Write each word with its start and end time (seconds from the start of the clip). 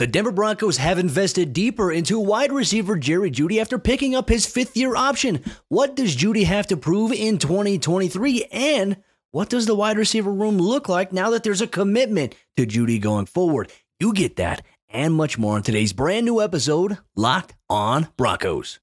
The 0.00 0.08
Denver 0.08 0.32
Broncos 0.32 0.78
have 0.78 0.98
invested 0.98 1.52
deeper 1.52 1.92
into 1.92 2.18
wide 2.18 2.50
receiver 2.50 2.96
Jerry 2.96 3.30
Jeudy 3.30 3.60
after 3.60 3.78
picking 3.78 4.16
up 4.16 4.28
his 4.28 4.44
fifth 4.44 4.76
year 4.76 4.96
option. 4.96 5.40
What 5.68 5.94
does 5.94 6.16
Jeudy 6.16 6.46
have 6.46 6.66
to 6.68 6.76
prove 6.76 7.12
in 7.12 7.38
2023? 7.38 8.46
And 8.50 8.96
what 9.30 9.48
does 9.48 9.66
the 9.66 9.74
wide 9.76 9.96
receiver 9.96 10.32
room 10.32 10.58
look 10.58 10.88
like 10.88 11.12
now 11.12 11.30
that 11.30 11.44
there's 11.44 11.60
a 11.60 11.68
commitment 11.68 12.34
to 12.56 12.66
Jeudy 12.66 13.00
going 13.00 13.26
forward? 13.26 13.70
You 14.00 14.12
get 14.12 14.34
that 14.34 14.66
and 14.88 15.14
much 15.14 15.38
more 15.38 15.54
on 15.54 15.62
today's 15.62 15.92
brand 15.92 16.26
new 16.26 16.40
episode, 16.42 16.98
Locked 17.14 17.54
On 17.70 18.08
Broncos. 18.16 18.80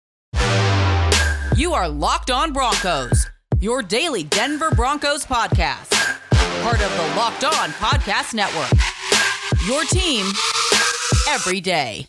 You 1.58 1.74
are 1.74 1.90
Locked 1.90 2.32
On 2.32 2.54
Broncos, 2.54 3.28
your 3.60 3.82
daily 3.82 4.24
Denver 4.24 4.72
Broncos 4.72 5.26
podcast, 5.26 5.92
part 6.64 6.82
of 6.82 6.90
the 6.96 7.14
Locked 7.18 7.44
On 7.44 7.70
Podcast 7.72 8.34
Network. 8.34 8.72
Your 9.68 9.84
team 9.84 10.26
every 11.32 11.62
day. 11.62 12.06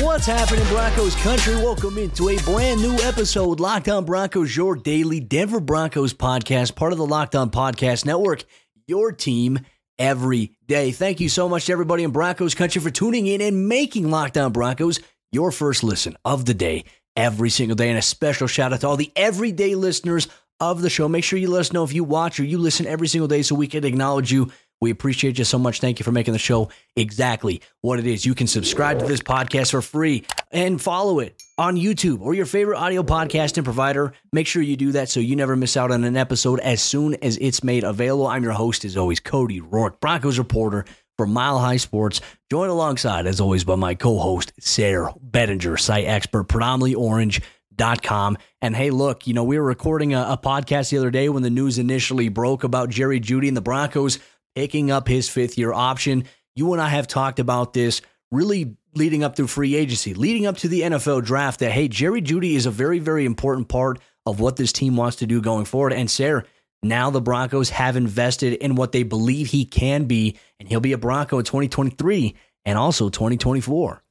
What's 0.00 0.26
happening, 0.26 0.64
Broncos 0.68 1.16
country? 1.16 1.56
Welcome 1.56 1.98
into 1.98 2.28
a 2.28 2.38
brand 2.38 2.80
new 2.80 2.94
episode, 2.98 3.58
Locked 3.58 3.88
On 3.88 4.04
Broncos, 4.04 4.56
your 4.56 4.76
daily 4.76 5.18
Denver 5.18 5.58
Broncos 5.58 6.14
podcast, 6.14 6.76
part 6.76 6.92
of 6.92 6.98
the 6.98 7.06
Locked 7.06 7.34
On 7.34 7.50
Podcast 7.50 8.06
Network, 8.06 8.44
your 8.86 9.10
team 9.10 9.58
every 9.98 10.52
day. 10.68 10.92
Thank 10.92 11.18
you 11.18 11.28
so 11.28 11.48
much 11.48 11.66
to 11.66 11.72
everybody 11.72 12.04
in 12.04 12.12
Broncos 12.12 12.54
country 12.54 12.80
for 12.80 12.90
tuning 12.90 13.26
in 13.26 13.40
and 13.40 13.68
making 13.68 14.08
Locked 14.10 14.36
On 14.36 14.52
Broncos 14.52 15.00
your 15.32 15.50
first 15.50 15.82
listen 15.82 16.16
of 16.24 16.44
the 16.44 16.54
day 16.54 16.84
every 17.16 17.50
single 17.50 17.74
day. 17.74 17.88
And 17.88 17.98
a 17.98 18.02
special 18.02 18.46
shout 18.46 18.72
out 18.72 18.82
to 18.82 18.88
all 18.88 18.96
the 18.96 19.12
everyday 19.16 19.74
listeners 19.74 20.28
of 20.60 20.82
the 20.82 20.90
show. 20.90 21.08
Make 21.08 21.24
sure 21.24 21.38
you 21.38 21.50
let 21.50 21.60
us 21.60 21.72
know 21.72 21.84
if 21.84 21.92
you 21.92 22.04
watch 22.04 22.38
or 22.38 22.44
you 22.44 22.58
listen 22.58 22.86
every 22.86 23.08
single 23.08 23.28
day 23.28 23.42
so 23.42 23.54
we 23.54 23.66
can 23.66 23.84
acknowledge 23.84 24.32
you 24.32 24.52
we 24.80 24.90
appreciate 24.90 25.38
you 25.38 25.44
so 25.44 25.58
much. 25.58 25.80
Thank 25.80 25.98
you 25.98 26.04
for 26.04 26.12
making 26.12 26.32
the 26.32 26.38
show 26.38 26.68
exactly 26.94 27.62
what 27.80 27.98
it 27.98 28.06
is. 28.06 28.26
You 28.26 28.34
can 28.34 28.46
subscribe 28.46 28.98
to 28.98 29.06
this 29.06 29.20
podcast 29.20 29.70
for 29.70 29.82
free 29.82 30.24
and 30.50 30.80
follow 30.80 31.20
it 31.20 31.42
on 31.56 31.76
YouTube 31.76 32.20
or 32.20 32.34
your 32.34 32.46
favorite 32.46 32.78
audio 32.78 33.02
podcasting 33.02 33.64
provider. 33.64 34.12
Make 34.32 34.46
sure 34.46 34.62
you 34.62 34.76
do 34.76 34.92
that 34.92 35.08
so 35.08 35.20
you 35.20 35.36
never 35.36 35.56
miss 35.56 35.76
out 35.76 35.90
on 35.90 36.04
an 36.04 36.16
episode 36.16 36.60
as 36.60 36.82
soon 36.82 37.14
as 37.22 37.38
it's 37.38 37.64
made 37.64 37.84
available. 37.84 38.26
I'm 38.26 38.42
your 38.42 38.52
host, 38.52 38.84
as 38.84 38.96
always, 38.96 39.20
Cody 39.20 39.60
Roark, 39.60 40.00
Broncos 40.00 40.38
reporter 40.38 40.84
for 41.16 41.26
Mile 41.26 41.58
High 41.58 41.78
Sports. 41.78 42.20
Joined 42.50 42.70
alongside, 42.70 43.26
as 43.26 43.40
always, 43.40 43.64
by 43.64 43.76
my 43.76 43.94
co 43.94 44.18
host, 44.18 44.52
Sayre 44.60 45.10
Bedinger, 45.26 45.80
site 45.80 46.06
expert, 46.06 46.44
predominantly 46.44 46.94
orange. 46.94 47.40
Dot 47.74 48.02
com. 48.02 48.38
And 48.62 48.74
hey, 48.74 48.88
look, 48.88 49.26
you 49.26 49.34
know, 49.34 49.44
we 49.44 49.58
were 49.58 49.64
recording 49.66 50.14
a, 50.14 50.22
a 50.30 50.38
podcast 50.42 50.88
the 50.88 50.96
other 50.96 51.10
day 51.10 51.28
when 51.28 51.42
the 51.42 51.50
news 51.50 51.78
initially 51.78 52.30
broke 52.30 52.64
about 52.64 52.88
Jerry 52.88 53.20
Jeudy 53.20 53.48
and 53.48 53.56
the 53.56 53.60
Broncos 53.60 54.18
picking 54.56 54.90
up 54.90 55.06
his 55.06 55.28
fifth 55.28 55.56
year 55.56 55.72
option. 55.72 56.24
You 56.56 56.72
and 56.72 56.82
I 56.82 56.88
have 56.88 57.06
talked 57.06 57.38
about 57.38 57.74
this 57.74 58.00
really 58.32 58.74
leading 58.94 59.22
up 59.22 59.36
to 59.36 59.46
free 59.46 59.76
agency, 59.76 60.14
leading 60.14 60.46
up 60.46 60.56
to 60.58 60.68
the 60.68 60.80
NFL 60.80 61.24
draft 61.24 61.60
that, 61.60 61.70
hey, 61.70 61.86
Jerry 61.86 62.22
Jeudy 62.22 62.54
is 62.54 62.64
a 62.66 62.70
very, 62.70 62.98
very 62.98 63.26
important 63.26 63.68
part 63.68 64.00
of 64.24 64.40
what 64.40 64.56
this 64.56 64.72
team 64.72 64.96
wants 64.96 65.18
to 65.18 65.26
do 65.26 65.40
going 65.42 65.66
forward. 65.66 65.92
And 65.92 66.10
Sayre, 66.10 66.46
now 66.82 67.10
the 67.10 67.20
Broncos 67.20 67.70
have 67.70 67.96
invested 67.96 68.54
in 68.54 68.74
what 68.74 68.92
they 68.92 69.02
believe 69.02 69.48
he 69.48 69.66
can 69.66 70.06
be, 70.06 70.38
and 70.58 70.68
he'll 70.68 70.80
be 70.80 70.94
a 70.94 70.98
Bronco 70.98 71.38
in 71.38 71.44
2023 71.44 72.34
and 72.64 72.78
also 72.78 73.10
2024. 73.10 74.02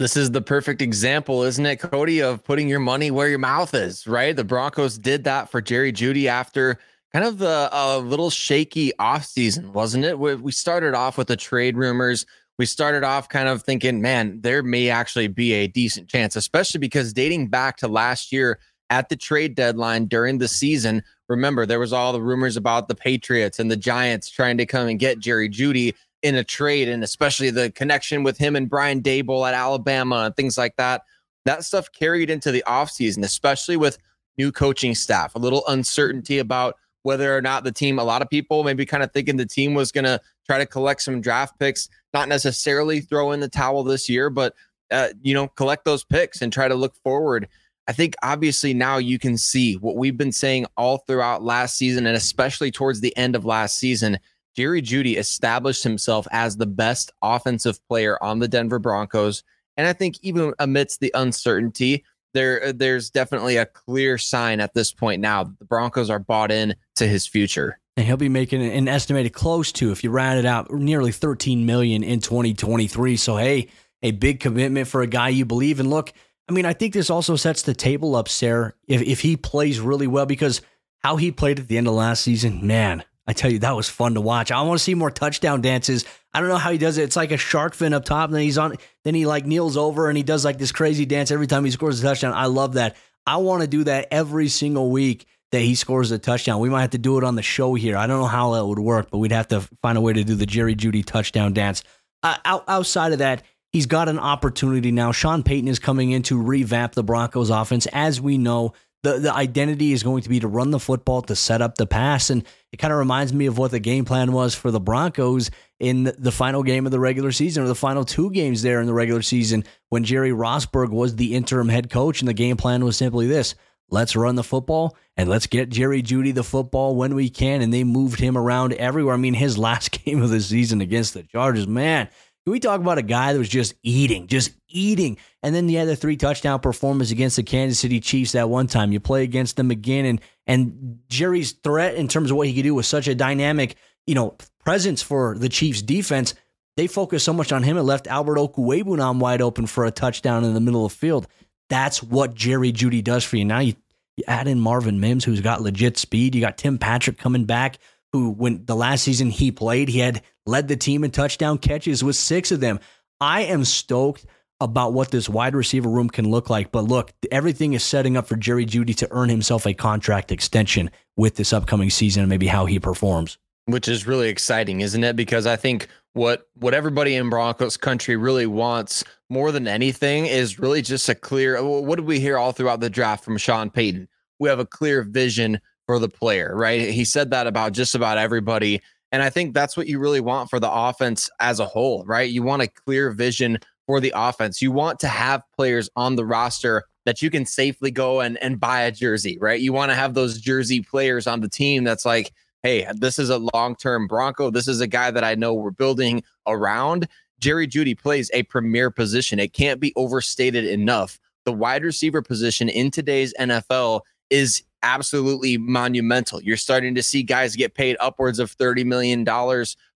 This 0.00 0.16
is 0.16 0.32
the 0.32 0.42
perfect 0.42 0.82
example, 0.82 1.44
isn't 1.44 1.64
it, 1.64 1.76
Cody, 1.76 2.22
of 2.22 2.42
putting 2.42 2.68
your 2.68 2.80
money 2.80 3.12
where 3.12 3.28
your 3.28 3.38
mouth 3.38 3.72
is, 3.72 4.06
right? 4.08 4.34
The 4.34 4.42
Broncos 4.42 4.98
did 4.98 5.24
that 5.24 5.50
for 5.50 5.60
Jerry 5.60 5.92
Jeudy 5.92 6.26
after 6.26 6.78
kind 7.12 7.26
of 7.26 7.42
a, 7.42 7.68
a 7.72 7.96
uh, 7.96 7.98
little 7.98 8.30
shaky 8.30 8.92
offseason, 8.98 9.72
wasn't 9.72 10.04
it? 10.04 10.18
We, 10.18 10.34
we 10.34 10.52
started 10.52 10.94
off 10.94 11.18
with 11.18 11.28
the 11.28 11.36
trade 11.36 11.76
rumors. 11.76 12.24
We 12.58 12.66
started 12.66 13.04
off 13.04 13.28
kind 13.28 13.48
of 13.48 13.62
thinking, 13.62 14.00
man, 14.00 14.40
there 14.40 14.62
may 14.62 14.88
actually 14.88 15.28
be 15.28 15.52
a 15.52 15.66
decent 15.66 16.08
chance, 16.08 16.36
especially 16.36 16.78
because 16.78 17.12
dating 17.12 17.48
back 17.48 17.76
to 17.78 17.88
last 17.88 18.32
year 18.32 18.58
at 18.88 19.08
the 19.08 19.16
trade 19.16 19.54
deadline 19.54 20.06
during 20.06 20.38
the 20.38 20.48
season, 20.48 21.02
remember, 21.28 21.66
there 21.66 21.80
was 21.80 21.92
all 21.92 22.12
the 22.12 22.22
rumors 22.22 22.56
about 22.56 22.88
the 22.88 22.94
Patriots 22.94 23.58
and 23.58 23.70
the 23.70 23.76
Giants 23.76 24.28
trying 24.28 24.58
to 24.58 24.66
come 24.66 24.88
and 24.88 24.98
get 24.98 25.18
Jerry 25.18 25.48
Jeudy 25.48 25.94
in 26.22 26.36
a 26.36 26.44
trade, 26.44 26.88
and 26.88 27.02
especially 27.02 27.50
the 27.50 27.70
connection 27.72 28.22
with 28.22 28.38
him 28.38 28.54
and 28.54 28.70
Brian 28.70 29.02
Daboll 29.02 29.48
at 29.48 29.54
Alabama 29.54 30.24
and 30.26 30.36
things 30.36 30.56
like 30.56 30.76
that. 30.76 31.02
That 31.44 31.64
stuff 31.64 31.90
carried 31.90 32.30
into 32.30 32.52
the 32.52 32.62
offseason, 32.66 33.24
especially 33.24 33.76
with 33.76 33.98
new 34.38 34.52
coaching 34.52 34.94
staff, 34.94 35.34
a 35.34 35.38
little 35.38 35.64
uncertainty 35.66 36.38
about 36.38 36.76
whether 37.02 37.36
or 37.36 37.42
not 37.42 37.64
the 37.64 37.72
team, 37.72 37.98
a 37.98 38.04
lot 38.04 38.22
of 38.22 38.30
people 38.30 38.64
maybe 38.64 38.86
kind 38.86 39.02
of 39.02 39.12
thinking 39.12 39.36
the 39.36 39.46
team 39.46 39.74
was 39.74 39.92
going 39.92 40.04
to 40.04 40.20
try 40.46 40.58
to 40.58 40.66
collect 40.66 41.02
some 41.02 41.20
draft 41.20 41.58
picks, 41.58 41.88
not 42.14 42.28
necessarily 42.28 43.00
throw 43.00 43.32
in 43.32 43.40
the 43.40 43.48
towel 43.48 43.82
this 43.84 44.08
year, 44.08 44.30
but, 44.30 44.54
uh, 44.90 45.08
you 45.22 45.34
know, 45.34 45.48
collect 45.48 45.84
those 45.84 46.04
picks 46.04 46.42
and 46.42 46.52
try 46.52 46.68
to 46.68 46.74
look 46.74 46.94
forward. 47.02 47.48
I 47.88 47.92
think 47.92 48.14
obviously 48.22 48.74
now 48.74 48.98
you 48.98 49.18
can 49.18 49.36
see 49.36 49.74
what 49.74 49.96
we've 49.96 50.16
been 50.16 50.32
saying 50.32 50.66
all 50.76 50.98
throughout 50.98 51.42
last 51.42 51.76
season 51.76 52.06
and 52.06 52.16
especially 52.16 52.70
towards 52.70 53.00
the 53.00 53.16
end 53.16 53.34
of 53.34 53.44
last 53.44 53.78
season. 53.78 54.18
Jerry 54.54 54.82
Jeudy 54.82 55.16
established 55.16 55.82
himself 55.82 56.28
as 56.30 56.56
the 56.56 56.66
best 56.66 57.10
offensive 57.22 57.84
player 57.88 58.22
on 58.22 58.38
the 58.38 58.48
Denver 58.48 58.78
Broncos. 58.78 59.42
And 59.76 59.86
I 59.86 59.94
think 59.94 60.16
even 60.22 60.52
amidst 60.58 61.00
the 61.00 61.10
uncertainty, 61.14 62.04
there 62.34 62.64
uh, 62.66 62.72
there's 62.74 63.10
definitely 63.10 63.56
a 63.56 63.66
clear 63.66 64.18
sign 64.18 64.60
at 64.60 64.74
this 64.74 64.92
point 64.92 65.20
now 65.20 65.44
the 65.44 65.64
Broncos 65.64 66.10
are 66.10 66.18
bought 66.18 66.50
in 66.50 66.74
to 66.96 67.06
his 67.06 67.26
future. 67.26 67.78
And 67.96 68.06
he'll 68.06 68.16
be 68.16 68.30
making 68.30 68.62
an 68.62 68.88
estimated 68.88 69.34
close 69.34 69.70
to, 69.72 69.92
if 69.92 70.02
you 70.02 70.08
round 70.08 70.38
it 70.38 70.46
out, 70.46 70.72
nearly 70.72 71.12
13 71.12 71.66
million 71.66 72.02
in 72.02 72.20
2023. 72.20 73.18
So 73.18 73.36
hey, 73.36 73.68
a 74.02 74.12
big 74.12 74.40
commitment 74.40 74.88
for 74.88 75.02
a 75.02 75.06
guy 75.06 75.28
you 75.28 75.44
believe 75.44 75.78
in. 75.78 75.90
Look, 75.90 76.12
I 76.48 76.52
mean, 76.52 76.64
I 76.64 76.72
think 76.72 76.94
this 76.94 77.10
also 77.10 77.36
sets 77.36 77.62
the 77.62 77.74
table 77.74 78.16
up, 78.16 78.28
Sayre, 78.28 78.74
if 78.86 79.02
if 79.02 79.20
he 79.20 79.36
plays 79.36 79.80
really 79.80 80.06
well, 80.06 80.26
because 80.26 80.62
how 80.98 81.16
he 81.16 81.32
played 81.32 81.58
at 81.58 81.68
the 81.68 81.76
end 81.76 81.86
of 81.86 81.94
last 81.94 82.22
season, 82.22 82.66
man, 82.66 83.04
I 83.26 83.32
tell 83.32 83.50
you, 83.50 83.60
that 83.60 83.76
was 83.76 83.88
fun 83.88 84.14
to 84.14 84.20
watch. 84.20 84.50
I 84.50 84.60
want 84.62 84.78
to 84.78 84.84
see 84.84 84.94
more 84.94 85.10
touchdown 85.10 85.60
dances. 85.60 86.04
I 86.34 86.40
don't 86.40 86.48
know 86.48 86.56
how 86.56 86.72
he 86.72 86.78
does 86.78 86.98
it. 86.98 87.02
It's 87.02 87.16
like 87.16 87.30
a 87.30 87.36
shark 87.36 87.74
fin 87.74 87.92
up 87.92 88.04
top, 88.04 88.28
and 88.28 88.34
then 88.34 88.42
he's 88.42 88.58
on. 88.58 88.76
Then 89.04 89.14
he 89.14 89.26
like 89.26 89.46
kneels 89.46 89.76
over 89.76 90.08
and 90.08 90.16
he 90.16 90.22
does 90.22 90.44
like 90.44 90.58
this 90.58 90.72
crazy 90.72 91.04
dance 91.04 91.30
every 91.30 91.46
time 91.46 91.64
he 91.64 91.70
scores 91.70 92.00
a 92.00 92.02
touchdown. 92.02 92.32
I 92.32 92.46
love 92.46 92.74
that. 92.74 92.96
I 93.26 93.36
want 93.36 93.62
to 93.62 93.68
do 93.68 93.84
that 93.84 94.08
every 94.10 94.48
single 94.48 94.90
week 94.90 95.26
that 95.52 95.60
he 95.60 95.74
scores 95.74 96.10
a 96.10 96.18
touchdown. 96.18 96.60
We 96.60 96.70
might 96.70 96.80
have 96.80 96.90
to 96.90 96.98
do 96.98 97.18
it 97.18 97.24
on 97.24 97.36
the 97.36 97.42
show 97.42 97.74
here. 97.74 97.96
I 97.96 98.06
don't 98.06 98.20
know 98.20 98.26
how 98.26 98.54
that 98.54 98.66
would 98.66 98.78
work, 98.78 99.10
but 99.10 99.18
we'd 99.18 99.32
have 99.32 99.48
to 99.48 99.60
find 99.82 99.98
a 99.98 100.00
way 100.00 100.14
to 100.14 100.24
do 100.24 100.34
the 100.34 100.46
Jerry 100.46 100.74
Jeudy 100.74 101.04
touchdown 101.04 101.52
dance. 101.52 101.82
Uh, 102.22 102.36
out, 102.44 102.64
outside 102.68 103.12
of 103.12 103.18
that, 103.18 103.42
he's 103.70 103.86
got 103.86 104.08
an 104.08 104.18
opportunity 104.18 104.90
now. 104.90 105.12
Sean 105.12 105.42
Payton 105.42 105.68
is 105.68 105.78
coming 105.78 106.10
in 106.10 106.22
to 106.22 106.40
revamp 106.40 106.94
the 106.94 107.04
Broncos 107.04 107.50
offense. 107.50 107.86
As 107.92 108.20
we 108.20 108.38
know, 108.38 108.72
the, 109.02 109.18
the 109.18 109.34
identity 109.34 109.92
is 109.92 110.02
going 110.02 110.22
to 110.22 110.28
be 110.28 110.40
to 110.40 110.48
run 110.48 110.70
the 110.70 110.78
football, 110.78 111.22
to 111.22 111.36
set 111.36 111.60
up 111.60 111.76
the 111.76 111.86
pass. 111.86 112.30
And 112.30 112.44
it 112.72 112.78
kind 112.78 112.92
of 112.92 112.98
reminds 112.98 113.32
me 113.32 113.46
of 113.46 113.58
what 113.58 113.72
the 113.72 113.80
game 113.80 114.04
plan 114.04 114.32
was 114.32 114.54
for 114.54 114.70
the 114.70 114.80
Broncos 114.80 115.50
in 115.82 116.12
the 116.16 116.30
final 116.30 116.62
game 116.62 116.86
of 116.86 116.92
the 116.92 117.00
regular 117.00 117.32
season 117.32 117.64
or 117.64 117.66
the 117.66 117.74
final 117.74 118.04
two 118.04 118.30
games 118.30 118.62
there 118.62 118.80
in 118.80 118.86
the 118.86 118.94
regular 118.94 119.20
season 119.20 119.64
when 119.88 120.04
Jerry 120.04 120.30
Rosburg 120.30 120.90
was 120.90 121.16
the 121.16 121.34
interim 121.34 121.68
head 121.68 121.90
coach. 121.90 122.20
And 122.20 122.28
the 122.28 122.34
game 122.34 122.56
plan 122.56 122.84
was 122.84 122.96
simply 122.96 123.26
this 123.26 123.56
let's 123.90 124.14
run 124.14 124.36
the 124.36 124.44
football 124.44 124.96
and 125.16 125.28
let's 125.28 125.48
get 125.48 125.70
Jerry 125.70 126.00
Jeudy 126.00 126.32
the 126.32 126.44
football 126.44 126.94
when 126.94 127.16
we 127.16 127.28
can. 127.28 127.62
And 127.62 127.74
they 127.74 127.82
moved 127.82 128.20
him 128.20 128.38
around 128.38 128.74
everywhere. 128.74 129.14
I 129.14 129.18
mean, 129.18 129.34
his 129.34 129.58
last 129.58 129.90
game 129.90 130.22
of 130.22 130.30
the 130.30 130.40
season 130.40 130.80
against 130.80 131.14
the 131.14 131.24
Chargers, 131.24 131.66
man, 131.66 132.06
can 132.44 132.52
we 132.52 132.60
talk 132.60 132.80
about 132.80 132.98
a 132.98 133.02
guy 133.02 133.32
that 133.32 133.38
was 133.38 133.48
just 133.48 133.74
eating, 133.82 134.28
just 134.28 134.52
eating? 134.68 135.16
And 135.42 135.52
then 135.52 135.66
the 135.66 135.80
other 135.80 135.96
three 135.96 136.16
touchdown 136.16 136.60
performance 136.60 137.10
against 137.10 137.36
the 137.36 137.42
Kansas 137.42 137.80
City 137.80 137.98
Chiefs 137.98 138.32
that 138.32 138.48
one 138.48 138.68
time. 138.68 138.92
You 138.92 139.00
play 139.00 139.24
against 139.24 139.56
them 139.56 139.70
again, 139.70 140.06
and 140.06 140.20
and 140.46 140.98
Jerry's 141.08 141.52
threat 141.52 141.94
in 141.94 142.08
terms 142.08 142.30
of 142.30 142.36
what 142.36 142.48
he 142.48 142.54
could 142.54 142.62
do 142.62 142.74
was 142.74 142.88
such 142.88 143.06
a 143.06 143.14
dynamic, 143.14 143.76
you 144.06 144.14
know, 144.14 144.36
presence 144.64 145.02
for 145.02 145.36
the 145.36 145.48
Chiefs 145.48 145.82
defense. 145.82 146.34
They 146.76 146.86
focused 146.86 147.24
so 147.24 147.32
much 147.32 147.52
on 147.52 147.62
him, 147.62 147.76
it 147.76 147.82
left 147.82 148.06
Albert 148.06 148.36
Okwuegbunam 148.36 149.18
wide 149.18 149.42
open 149.42 149.66
for 149.66 149.84
a 149.84 149.90
touchdown 149.90 150.44
in 150.44 150.54
the 150.54 150.60
middle 150.60 150.86
of 150.86 150.92
the 150.92 150.98
field. 150.98 151.26
That's 151.68 152.02
what 152.02 152.34
Jerry 152.34 152.72
Jeudy 152.72 153.02
does 153.02 153.24
for 153.24 153.36
you. 153.36 153.44
Now 153.44 153.60
you, 153.60 153.74
you 154.16 154.24
add 154.26 154.48
in 154.48 154.60
Marvin 154.60 155.00
Mims, 155.00 155.24
who's 155.24 155.40
got 155.40 155.62
legit 155.62 155.98
speed. 155.98 156.34
You 156.34 156.40
got 156.40 156.58
Tim 156.58 156.78
Patrick 156.78 157.18
coming 157.18 157.44
back, 157.44 157.78
who 158.12 158.30
when 158.30 158.64
the 158.64 158.76
last 158.76 159.04
season 159.04 159.30
he 159.30 159.52
played, 159.52 159.88
he 159.88 159.98
had 159.98 160.22
led 160.46 160.68
the 160.68 160.76
team 160.76 161.04
in 161.04 161.10
touchdown 161.10 161.58
catches 161.58 162.02
with 162.02 162.16
six 162.16 162.50
of 162.52 162.60
them. 162.60 162.80
I 163.20 163.42
am 163.42 163.64
stoked 163.64 164.26
about 164.62 164.92
what 164.92 165.10
this 165.10 165.28
wide 165.28 165.54
receiver 165.54 165.88
room 165.88 166.08
can 166.08 166.30
look 166.30 166.48
like. 166.48 166.70
But 166.70 166.84
look, 166.84 167.12
everything 167.30 167.72
is 167.72 167.82
setting 167.82 168.16
up 168.16 168.28
for 168.28 168.36
Jerry 168.36 168.64
Jeudy 168.64 168.94
to 168.96 169.08
earn 169.10 169.28
himself 169.28 169.66
a 169.66 169.74
contract 169.74 170.30
extension 170.30 170.90
with 171.16 171.34
this 171.34 171.52
upcoming 171.52 171.90
season 171.90 172.22
and 172.22 172.30
maybe 172.30 172.46
how 172.46 172.66
he 172.66 172.78
performs. 172.78 173.38
Which 173.66 173.88
is 173.88 174.06
really 174.06 174.28
exciting, 174.28 174.80
isn't 174.80 175.04
it? 175.04 175.14
Because 175.16 175.46
I 175.46 175.56
think 175.56 175.88
what 176.14 176.48
what 176.54 176.74
everybody 176.74 177.14
in 177.14 177.30
Broncos 177.30 177.76
country 177.76 178.16
really 178.16 178.46
wants 178.46 179.04
more 179.30 179.52
than 179.52 179.68
anything 179.68 180.26
is 180.26 180.58
really 180.58 180.82
just 180.82 181.08
a 181.08 181.14
clear 181.14 181.62
what 181.62 181.96
did 181.96 182.06
we 182.06 182.20
hear 182.20 182.36
all 182.36 182.52
throughout 182.52 182.80
the 182.80 182.90
draft 182.90 183.24
from 183.24 183.38
Sean 183.38 183.70
Payton? 183.70 184.08
We 184.40 184.48
have 184.48 184.58
a 184.58 184.66
clear 184.66 185.02
vision 185.02 185.60
for 185.86 185.98
the 185.98 186.08
player, 186.08 186.54
right? 186.56 186.90
He 186.90 187.04
said 187.04 187.30
that 187.30 187.46
about 187.46 187.72
just 187.72 187.94
about 187.94 188.18
everybody 188.18 188.80
And 189.12 189.22
I 189.22 189.30
think 189.30 189.54
that's 189.54 189.76
what 189.76 189.86
you 189.86 189.98
really 189.98 190.20
want 190.20 190.48
for 190.50 190.58
the 190.58 190.72
offense 190.72 191.28
as 191.38 191.60
a 191.60 191.66
whole, 191.66 192.04
right? 192.06 192.30
You 192.30 192.42
want 192.42 192.62
a 192.62 192.66
clear 192.68 193.10
vision 193.10 193.58
for 193.86 194.00
the 194.00 194.12
offense. 194.16 194.62
You 194.62 194.72
want 194.72 194.98
to 195.00 195.08
have 195.08 195.42
players 195.54 195.90
on 195.96 196.16
the 196.16 196.24
roster 196.24 196.84
that 197.04 197.20
you 197.20 197.30
can 197.30 197.44
safely 197.44 197.90
go 197.90 198.20
and, 198.20 198.38
and 198.38 198.58
buy 198.58 198.82
a 198.82 198.92
jersey, 198.92 199.36
right? 199.40 199.60
You 199.60 199.72
want 199.72 199.90
to 199.90 199.96
have 199.96 200.14
those 200.14 200.40
jersey 200.40 200.80
players 200.80 201.26
on 201.26 201.40
the 201.40 201.48
team 201.48 201.84
that's 201.84 202.06
like, 202.06 202.32
hey, 202.62 202.86
this 202.94 203.18
is 203.18 203.30
a 203.30 203.38
long 203.54 203.76
term 203.76 204.06
Bronco. 204.06 204.50
This 204.50 204.68
is 204.68 204.80
a 204.80 204.86
guy 204.86 205.10
that 205.10 205.24
I 205.24 205.34
know 205.34 205.54
we're 205.54 205.70
building 205.70 206.22
around. 206.46 207.08
Jerry 207.38 207.66
Jeudy 207.66 207.98
plays 207.98 208.30
a 208.32 208.44
premier 208.44 208.90
position. 208.90 209.40
It 209.40 209.52
can't 209.52 209.80
be 209.80 209.92
overstated 209.96 210.64
enough. 210.64 211.18
The 211.44 211.52
wide 211.52 211.82
receiver 211.82 212.22
position 212.22 212.68
in 212.68 212.90
today's 212.90 213.34
NFL 213.38 214.02
is 214.30 214.62
absolutely 214.84 215.58
monumental. 215.58 216.40
You're 216.40 216.56
starting 216.56 216.94
to 216.94 217.02
see 217.02 217.22
guys 217.22 217.56
get 217.56 217.74
paid 217.74 217.96
upwards 218.00 218.38
of 218.38 218.56
$30 218.56 218.84
million 218.84 219.24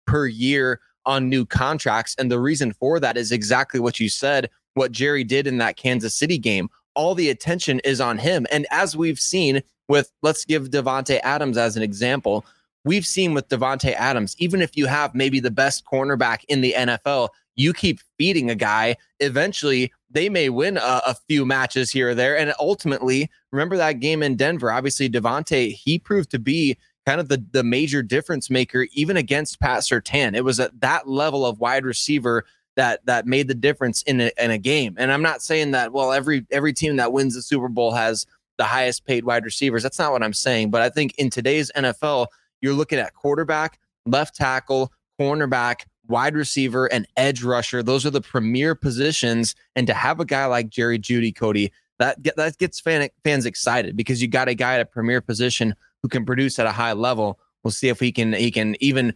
per 0.07 0.25
year 0.25 0.79
on 1.05 1.29
new 1.29 1.45
contracts. 1.45 2.15
And 2.17 2.31
the 2.31 2.39
reason 2.39 2.73
for 2.73 2.99
that 2.99 3.17
is 3.17 3.31
exactly 3.31 3.79
what 3.79 3.99
you 3.99 4.09
said, 4.09 4.49
what 4.73 4.91
Jerry 4.91 5.23
did 5.23 5.45
in 5.45 5.57
that 5.59 5.77
Kansas 5.77 6.15
City 6.15 6.37
game. 6.37 6.69
All 6.95 7.13
the 7.13 7.29
attention 7.29 7.79
is 7.83 8.01
on 8.01 8.17
him. 8.17 8.47
And 8.51 8.65
as 8.71 8.95
we've 8.95 9.19
seen 9.19 9.61
with, 9.87 10.11
let's 10.23 10.45
give 10.45 10.69
Davante 10.69 11.19
Adams 11.23 11.57
as 11.57 11.77
an 11.77 11.83
example, 11.83 12.45
we've 12.85 13.05
seen 13.05 13.33
with 13.33 13.49
Davante 13.49 13.93
Adams, 13.93 14.35
even 14.39 14.61
if 14.61 14.77
you 14.77 14.85
have 14.85 15.13
maybe 15.13 15.39
the 15.39 15.51
best 15.51 15.83
cornerback 15.85 16.45
in 16.47 16.61
the 16.61 16.73
NFL, 16.77 17.29
you 17.55 17.73
keep 17.73 17.99
feeding 18.17 18.49
a 18.49 18.55
guy, 18.55 18.95
eventually 19.19 19.91
they 20.09 20.29
may 20.29 20.49
win 20.49 20.77
a, 20.77 21.01
a, 21.07 21.15
few 21.27 21.45
matches 21.45 21.89
here 21.89 22.09
or 22.09 22.15
there. 22.15 22.37
And 22.37 22.53
ultimately, 22.59 23.29
remember 23.51 23.75
that 23.77 23.99
game 23.99 24.21
in 24.23 24.35
Denver? 24.35 24.71
Obviously, 24.71 25.09
Davante 25.09 25.73
he 25.73 25.99
proved 25.99 26.31
to 26.31 26.39
be 26.39 26.77
kind 27.05 27.19
of 27.19 27.29
the, 27.29 27.43
the 27.51 27.63
major 27.63 28.01
difference 28.01 28.49
maker, 28.49 28.87
even 28.93 29.17
against 29.17 29.59
Pat 29.59 29.81
Surtain. 29.81 30.35
It 30.35 30.43
was 30.43 30.59
at 30.59 30.79
that 30.81 31.07
level 31.07 31.45
of 31.45 31.59
wide 31.59 31.85
receiver 31.85 32.45
that 32.75 33.05
that 33.05 33.25
made 33.25 33.47
the 33.47 33.55
difference 33.55 34.01
in 34.03 34.19
a, 34.19 34.31
in 34.37 34.51
a 34.51 34.57
game. 34.57 34.95
And 34.97 35.11
I'm 35.11 35.21
not 35.21 35.41
saying 35.41 35.71
that, 35.71 35.93
well, 35.93 36.11
every 36.11 36.45
every 36.51 36.73
team 36.73 36.97
that 36.97 37.13
wins 37.13 37.35
the 37.35 37.41
Super 37.41 37.69
Bowl 37.69 37.91
has 37.93 38.25
the 38.57 38.65
highest 38.65 39.05
paid 39.05 39.25
wide 39.25 39.45
receivers. 39.45 39.83
That's 39.83 39.99
not 39.99 40.11
what 40.11 40.23
I'm 40.23 40.33
saying. 40.33 40.71
But 40.71 40.81
I 40.81 40.89
think 40.89 41.13
in 41.17 41.29
today's 41.29 41.71
NFL, 41.75 42.27
you're 42.65 42.73
looking 42.73 42.99
at 42.99 43.13
quarterback, 43.13 43.79
left 44.05 44.35
tackle, 44.35 44.91
cornerback, 45.19 45.85
wide 46.07 46.35
receiver, 46.35 46.91
and 46.91 47.07
edge 47.15 47.43
rusher. 47.43 47.83
Those 47.83 48.05
are 48.05 48.09
the 48.09 48.21
premier 48.21 48.75
positions. 48.75 49.55
And 49.75 49.85
to 49.87 49.93
have 49.93 50.19
a 50.19 50.25
guy 50.25 50.47
like 50.47 50.69
Jerry 50.69 50.99
Jeudy, 50.99 51.33
Cody, 51.33 51.71
that 51.99 52.17
that 52.35 52.57
gets 52.57 52.79
fan, 52.79 53.07
fans 53.23 53.45
excited 53.45 53.95
because 53.95 54.21
you 54.21 54.27
got 54.27 54.49
a 54.49 54.55
guy 54.55 54.75
at 54.75 54.81
a 54.81 54.85
premier 54.85 55.21
position 55.21 55.75
who 56.01 56.09
can 56.09 56.25
produce 56.25 56.59
at 56.59 56.65
a 56.65 56.71
high 56.71 56.93
level. 56.93 57.39
We'll 57.63 57.71
see 57.71 57.87
if 57.87 57.99
he 57.99 58.11
can 58.11 58.33
he 58.33 58.51
can 58.51 58.75
even 58.79 59.13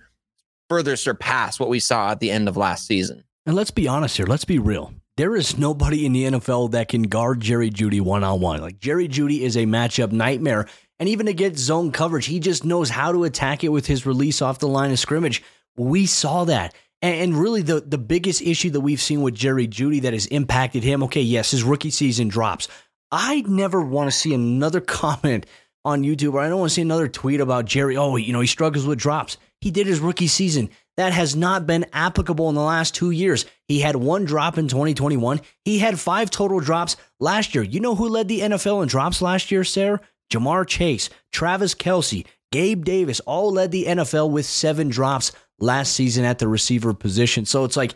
further 0.70 0.96
surpass 0.96 1.60
what 1.60 1.70
we 1.70 1.80
saw 1.80 2.12
at 2.12 2.20
the 2.20 2.32
end 2.32 2.48
of 2.48 2.56
last 2.56 2.86
season. 2.86 3.24
And 3.46 3.56
let's 3.56 3.72
be 3.72 3.88
honest 3.88 4.16
here. 4.16 4.28
Let's 4.28 4.46
be 4.46 4.60
real. 4.60 4.94
There 5.18 5.36
is 5.36 5.58
nobody 5.58 6.06
in 6.06 6.14
the 6.14 6.24
NFL 6.24 6.72
that 6.72 6.88
can 6.88 7.04
guard 7.04 7.42
Jerry 7.42 7.70
Jeudy 7.70 8.00
one 8.00 8.24
on 8.24 8.40
one. 8.40 8.62
Like 8.62 8.80
Jerry 8.80 9.10
Jeudy 9.10 9.42
is 9.42 9.58
a 9.58 9.66
matchup 9.66 10.14
nightmare. 10.14 10.70
And 11.00 11.08
even 11.10 11.28
against 11.28 11.60
zone 11.60 11.92
coverage, 11.92 12.26
he 12.26 12.40
just 12.40 12.66
knows 12.66 12.90
how 12.90 13.12
to 13.12 13.24
attack 13.24 13.64
it 13.64 13.70
with 13.70 13.88
his 13.88 14.06
release 14.06 14.42
off 14.42 14.60
the 14.60 14.68
line 14.68 14.92
of 14.92 15.00
scrimmage. 15.00 15.42
We 15.78 16.06
saw 16.06 16.44
that. 16.46 16.76
And 17.02 17.38
really, 17.38 17.62
the, 17.62 17.80
the 17.80 17.98
biggest 17.98 18.42
issue 18.42 18.72
that 18.72 18.82
we've 18.82 19.02
seen 19.02 19.22
with 19.22 19.34
Jerry 19.34 19.68
Jeudy 19.68 20.02
that 20.02 20.12
has 20.12 20.26
impacted 20.26 20.84
him, 20.84 21.04
okay, 21.04 21.22
yes, 21.22 21.52
his 21.52 21.64
rookie 21.64 21.92
season 21.92 22.28
drops. 22.28 22.68
I 23.12 23.42
never 23.48 23.82
want 23.82 24.12
to 24.12 24.18
see 24.18 24.34
another 24.34 24.82
comment 24.82 25.46
on 25.86 26.04
YouTube 26.04 26.34
or 26.34 26.42
I 26.42 26.50
don't 26.50 26.60
want 26.60 26.72
to 26.72 26.76
see 26.76 26.82
another 26.82 27.08
tweet 27.08 27.40
about 27.40 27.66
Jerry. 27.66 27.96
Oh, 27.96 28.18
you 28.18 28.34
know, 28.34 28.42
he 28.42 28.48
struggles 28.48 28.86
with 28.86 29.00
drops. 29.00 29.38
He 29.62 29.72
did 29.72 29.88
his 29.88 30.00
rookie 30.00 30.28
season. 30.28 30.70
That 30.98 31.14
has 31.14 31.34
not 31.34 31.66
been 31.66 31.86
applicable 31.94 32.50
in 32.50 32.56
the 32.56 32.62
last 32.62 32.94
two 32.94 33.12
years. 33.12 33.46
He 33.70 33.80
had 33.80 33.96
one 33.96 34.26
drop 34.26 34.58
in 34.58 34.68
2021. 34.68 35.40
He 35.64 35.80
had 35.80 35.98
five 35.98 36.30
total 36.30 36.60
drops 36.60 36.98
last 37.22 37.56
year. 37.56 37.64
You 37.64 37.80
know 37.80 37.96
who 37.96 38.10
led 38.10 38.28
the 38.28 38.42
NFL 38.42 38.84
in 38.84 38.90
drops 38.90 39.22
last 39.22 39.50
year, 39.50 39.64
Sayre? 39.64 40.02
Ja'Marr 40.30 40.68
Chase, 40.68 41.10
Travis 41.32 41.74
Kelce, 41.74 42.26
Gabe 42.52 42.84
Davis 42.84 43.20
all 43.22 43.52
led 43.52 43.72
the 43.72 43.86
NFL 43.86 44.32
with 44.32 44.46
seven 44.46 44.90
drops 44.90 45.32
last 45.60 45.94
season 45.94 46.26
at 46.26 46.40
the 46.40 46.48
receiver 46.48 46.94
position. 46.94 47.46
So 47.46 47.64
it's 47.64 47.78
like 47.78 47.94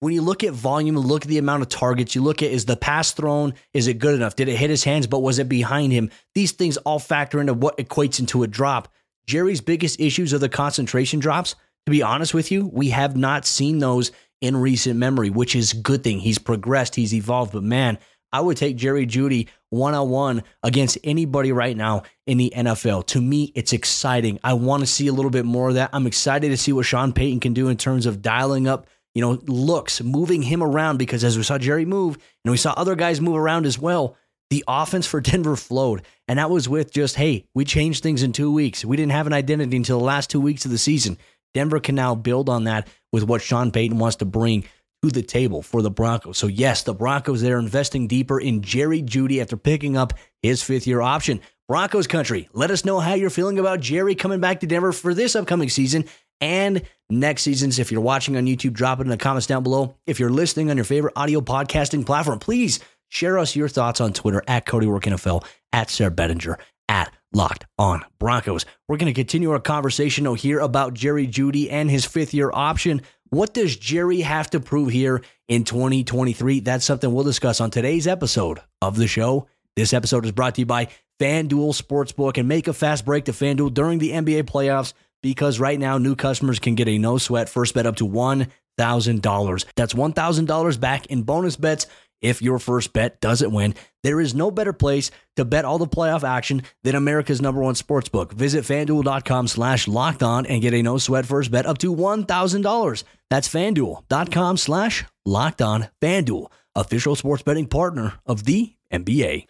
when 0.00 0.12
you 0.12 0.22
look 0.22 0.44
at 0.44 0.52
volume, 0.52 0.96
look 0.96 1.22
at 1.22 1.28
the 1.28 1.38
amount 1.38 1.62
of 1.62 1.68
targets, 1.68 2.14
you 2.14 2.22
look 2.22 2.42
at 2.42 2.50
is 2.50 2.66
the 2.66 2.76
pass 2.76 3.12
thrown, 3.12 3.54
is 3.72 3.86
it 3.86 3.98
good 3.98 4.14
enough? 4.14 4.36
Did 4.36 4.48
it 4.48 4.56
hit 4.56 4.70
his 4.70 4.84
hands, 4.84 5.06
but 5.06 5.20
was 5.20 5.38
it 5.38 5.48
behind 5.48 5.92
him? 5.92 6.10
These 6.34 6.52
things 6.52 6.76
all 6.78 6.98
factor 6.98 7.40
into 7.40 7.54
what 7.54 7.78
equates 7.78 8.20
into 8.20 8.42
a 8.42 8.46
drop. 8.46 8.88
Jerry's 9.26 9.60
biggest 9.62 9.98
issues 9.98 10.34
are 10.34 10.38
the 10.38 10.48
concentration 10.48 11.20
drops. 11.20 11.54
To 11.86 11.90
be 11.90 12.02
honest 12.02 12.34
with 12.34 12.50
you, 12.52 12.66
we 12.72 12.90
have 12.90 13.16
not 13.16 13.46
seen 13.46 13.78
those 13.78 14.12
in 14.40 14.56
recent 14.56 14.98
memory, 14.98 15.30
which 15.30 15.56
is 15.56 15.72
good 15.72 16.04
thing. 16.04 16.18
He's 16.18 16.38
progressed, 16.38 16.94
he's 16.94 17.14
evolved, 17.14 17.52
but 17.52 17.62
man, 17.62 17.98
I 18.34 18.40
would 18.40 18.56
take 18.56 18.76
Jerry 18.76 19.06
Jeudy 19.06 19.46
one 19.70 19.94
on 19.94 20.10
one 20.10 20.42
against 20.64 20.98
anybody 21.04 21.52
right 21.52 21.76
now 21.76 22.02
in 22.26 22.36
the 22.36 22.52
NFL. 22.54 23.06
To 23.06 23.20
me, 23.20 23.52
it's 23.54 23.72
exciting. 23.72 24.40
I 24.42 24.54
want 24.54 24.80
to 24.80 24.88
see 24.88 25.06
a 25.06 25.12
little 25.12 25.30
bit 25.30 25.44
more 25.44 25.68
of 25.68 25.76
that. 25.76 25.90
I'm 25.92 26.08
excited 26.08 26.48
to 26.48 26.56
see 26.56 26.72
what 26.72 26.84
Sean 26.84 27.12
Payton 27.12 27.38
can 27.38 27.54
do 27.54 27.68
in 27.68 27.76
terms 27.76 28.06
of 28.06 28.22
dialing 28.22 28.66
up, 28.66 28.88
you 29.14 29.22
know, 29.22 29.38
looks, 29.46 30.02
moving 30.02 30.42
him 30.42 30.64
around 30.64 30.96
because 30.96 31.22
as 31.22 31.36
we 31.36 31.44
saw 31.44 31.58
Jerry 31.58 31.84
move 31.84 32.18
and 32.44 32.50
we 32.50 32.56
saw 32.56 32.74
other 32.76 32.96
guys 32.96 33.20
move 33.20 33.36
around 33.36 33.66
as 33.66 33.78
well, 33.78 34.16
the 34.50 34.64
offense 34.66 35.06
for 35.06 35.20
Denver 35.20 35.54
flowed. 35.54 36.02
And 36.26 36.40
that 36.40 36.50
was 36.50 36.68
with 36.68 36.92
just, 36.92 37.14
hey, 37.14 37.46
we 37.54 37.64
changed 37.64 38.02
things 38.02 38.24
in 38.24 38.32
two 38.32 38.52
weeks. 38.52 38.84
We 38.84 38.96
didn't 38.96 39.12
have 39.12 39.28
an 39.28 39.32
identity 39.32 39.76
until 39.76 40.00
the 40.00 40.04
last 40.04 40.28
two 40.28 40.40
weeks 40.40 40.64
of 40.64 40.72
the 40.72 40.78
season. 40.78 41.18
Denver 41.54 41.78
can 41.78 41.94
now 41.94 42.16
build 42.16 42.48
on 42.48 42.64
that 42.64 42.88
with 43.12 43.22
what 43.22 43.42
Sean 43.42 43.70
Payton 43.70 43.98
wants 43.98 44.16
to 44.16 44.24
bring 44.24 44.64
to 45.08 45.14
the 45.14 45.22
table 45.22 45.62
for 45.62 45.82
the 45.82 45.90
Broncos. 45.90 46.38
So, 46.38 46.46
yes, 46.46 46.82
the 46.82 46.94
Broncos, 46.94 47.40
they're 47.40 47.58
investing 47.58 48.06
deeper 48.08 48.40
in 48.40 48.62
Jerry 48.62 49.02
Jeudy 49.02 49.40
after 49.40 49.56
picking 49.56 49.96
up 49.96 50.12
his 50.42 50.62
fifth 50.62 50.86
year 50.86 51.00
option. 51.00 51.40
Broncos 51.68 52.06
country, 52.06 52.48
let 52.52 52.70
us 52.70 52.84
know 52.84 53.00
how 53.00 53.14
you're 53.14 53.30
feeling 53.30 53.58
about 53.58 53.80
Jerry 53.80 54.14
coming 54.14 54.40
back 54.40 54.60
to 54.60 54.66
Denver 54.66 54.92
for 54.92 55.14
this 55.14 55.34
upcoming 55.34 55.70
season 55.70 56.04
and 56.40 56.82
next 57.08 57.42
seasons. 57.42 57.78
If 57.78 57.90
you're 57.90 58.00
watching 58.00 58.36
on 58.36 58.46
YouTube, 58.46 58.74
drop 58.74 59.00
it 59.00 59.04
in 59.04 59.08
the 59.08 59.16
comments 59.16 59.46
down 59.46 59.62
below. 59.62 59.96
If 60.06 60.20
you're 60.20 60.30
listening 60.30 60.70
on 60.70 60.76
your 60.76 60.84
favorite 60.84 61.14
audio 61.16 61.40
podcasting 61.40 62.04
platform, 62.04 62.38
please 62.38 62.80
share 63.08 63.38
us 63.38 63.56
your 63.56 63.68
thoughts 63.68 64.00
on 64.00 64.12
Twitter 64.12 64.42
at 64.46 64.66
Cody 64.66 64.86
Roark 64.86 65.04
NFL, 65.04 65.44
at 65.72 65.88
Sayre 65.88 66.10
Bedinger, 66.10 66.56
at 66.88 67.12
Locked 67.32 67.66
on 67.78 68.04
Broncos. 68.18 68.66
We're 68.88 68.96
going 68.96 69.12
to 69.12 69.18
continue 69.18 69.50
our 69.50 69.58
conversation 69.58 70.32
here 70.36 70.60
about 70.60 70.94
Jerry 70.94 71.26
Jeudy 71.26 71.70
and 71.70 71.90
his 71.90 72.04
fifth 72.04 72.34
year 72.34 72.50
option. 72.52 73.02
What 73.30 73.54
does 73.54 73.76
Jerry 73.76 74.20
have 74.20 74.50
to 74.50 74.60
prove 74.60 74.90
here 74.90 75.22
in 75.48 75.64
2023? 75.64 76.60
That's 76.60 76.84
something 76.84 77.12
we'll 77.12 77.24
discuss 77.24 77.60
on 77.60 77.70
today's 77.70 78.06
episode 78.06 78.60
of 78.82 78.96
the 78.96 79.06
show. 79.06 79.48
This 79.76 79.92
episode 79.92 80.24
is 80.24 80.32
brought 80.32 80.54
to 80.56 80.60
you 80.60 80.66
by 80.66 80.88
FanDuel 81.18 81.74
Sportsbook 81.74 82.38
and 82.38 82.46
make 82.46 82.68
a 82.68 82.72
fast 82.72 83.04
break 83.04 83.24
to 83.24 83.32
FanDuel 83.32 83.74
during 83.74 83.98
the 83.98 84.10
NBA 84.10 84.44
playoffs 84.44 84.92
because 85.22 85.58
right 85.58 85.80
now 85.80 85.96
new 85.98 86.14
customers 86.14 86.58
can 86.58 86.74
get 86.74 86.86
a 86.86 86.98
no 86.98 87.18
sweat 87.18 87.48
first 87.48 87.74
bet 87.74 87.86
up 87.86 87.96
to 87.96 88.06
$1,000. 88.06 89.64
That's 89.74 89.94
$1,000 89.94 90.80
back 90.80 91.06
in 91.06 91.22
bonus 91.22 91.56
bets 91.56 91.86
if 92.24 92.42
your 92.42 92.58
first 92.58 92.92
bet 92.92 93.20
doesn't 93.20 93.52
win. 93.52 93.74
There 94.02 94.20
is 94.20 94.34
no 94.34 94.50
better 94.50 94.72
place 94.72 95.10
to 95.36 95.44
bet 95.44 95.64
all 95.64 95.78
the 95.78 95.86
playoff 95.86 96.24
action 96.24 96.62
than 96.82 96.94
America's 96.94 97.42
number 97.42 97.60
one 97.60 97.74
sportsbook. 97.74 98.32
Visit 98.32 98.64
fanduel.com 98.64 99.46
slash 99.46 99.86
locked 99.86 100.22
on 100.22 100.46
and 100.46 100.62
get 100.62 100.74
a 100.74 100.82
no 100.82 100.98
sweat 100.98 101.26
first 101.26 101.50
bet 101.50 101.66
up 101.66 101.78
to 101.78 101.94
$1,000. 101.94 103.04
That's 103.30 103.48
fanduel.com 103.48 104.56
slash 104.56 105.04
locked 105.24 105.62
on. 105.62 105.88
Fanduel, 106.00 106.50
official 106.74 107.14
sports 107.14 107.42
betting 107.42 107.66
partner 107.66 108.14
of 108.26 108.44
the 108.44 108.74
NBA. 108.92 109.46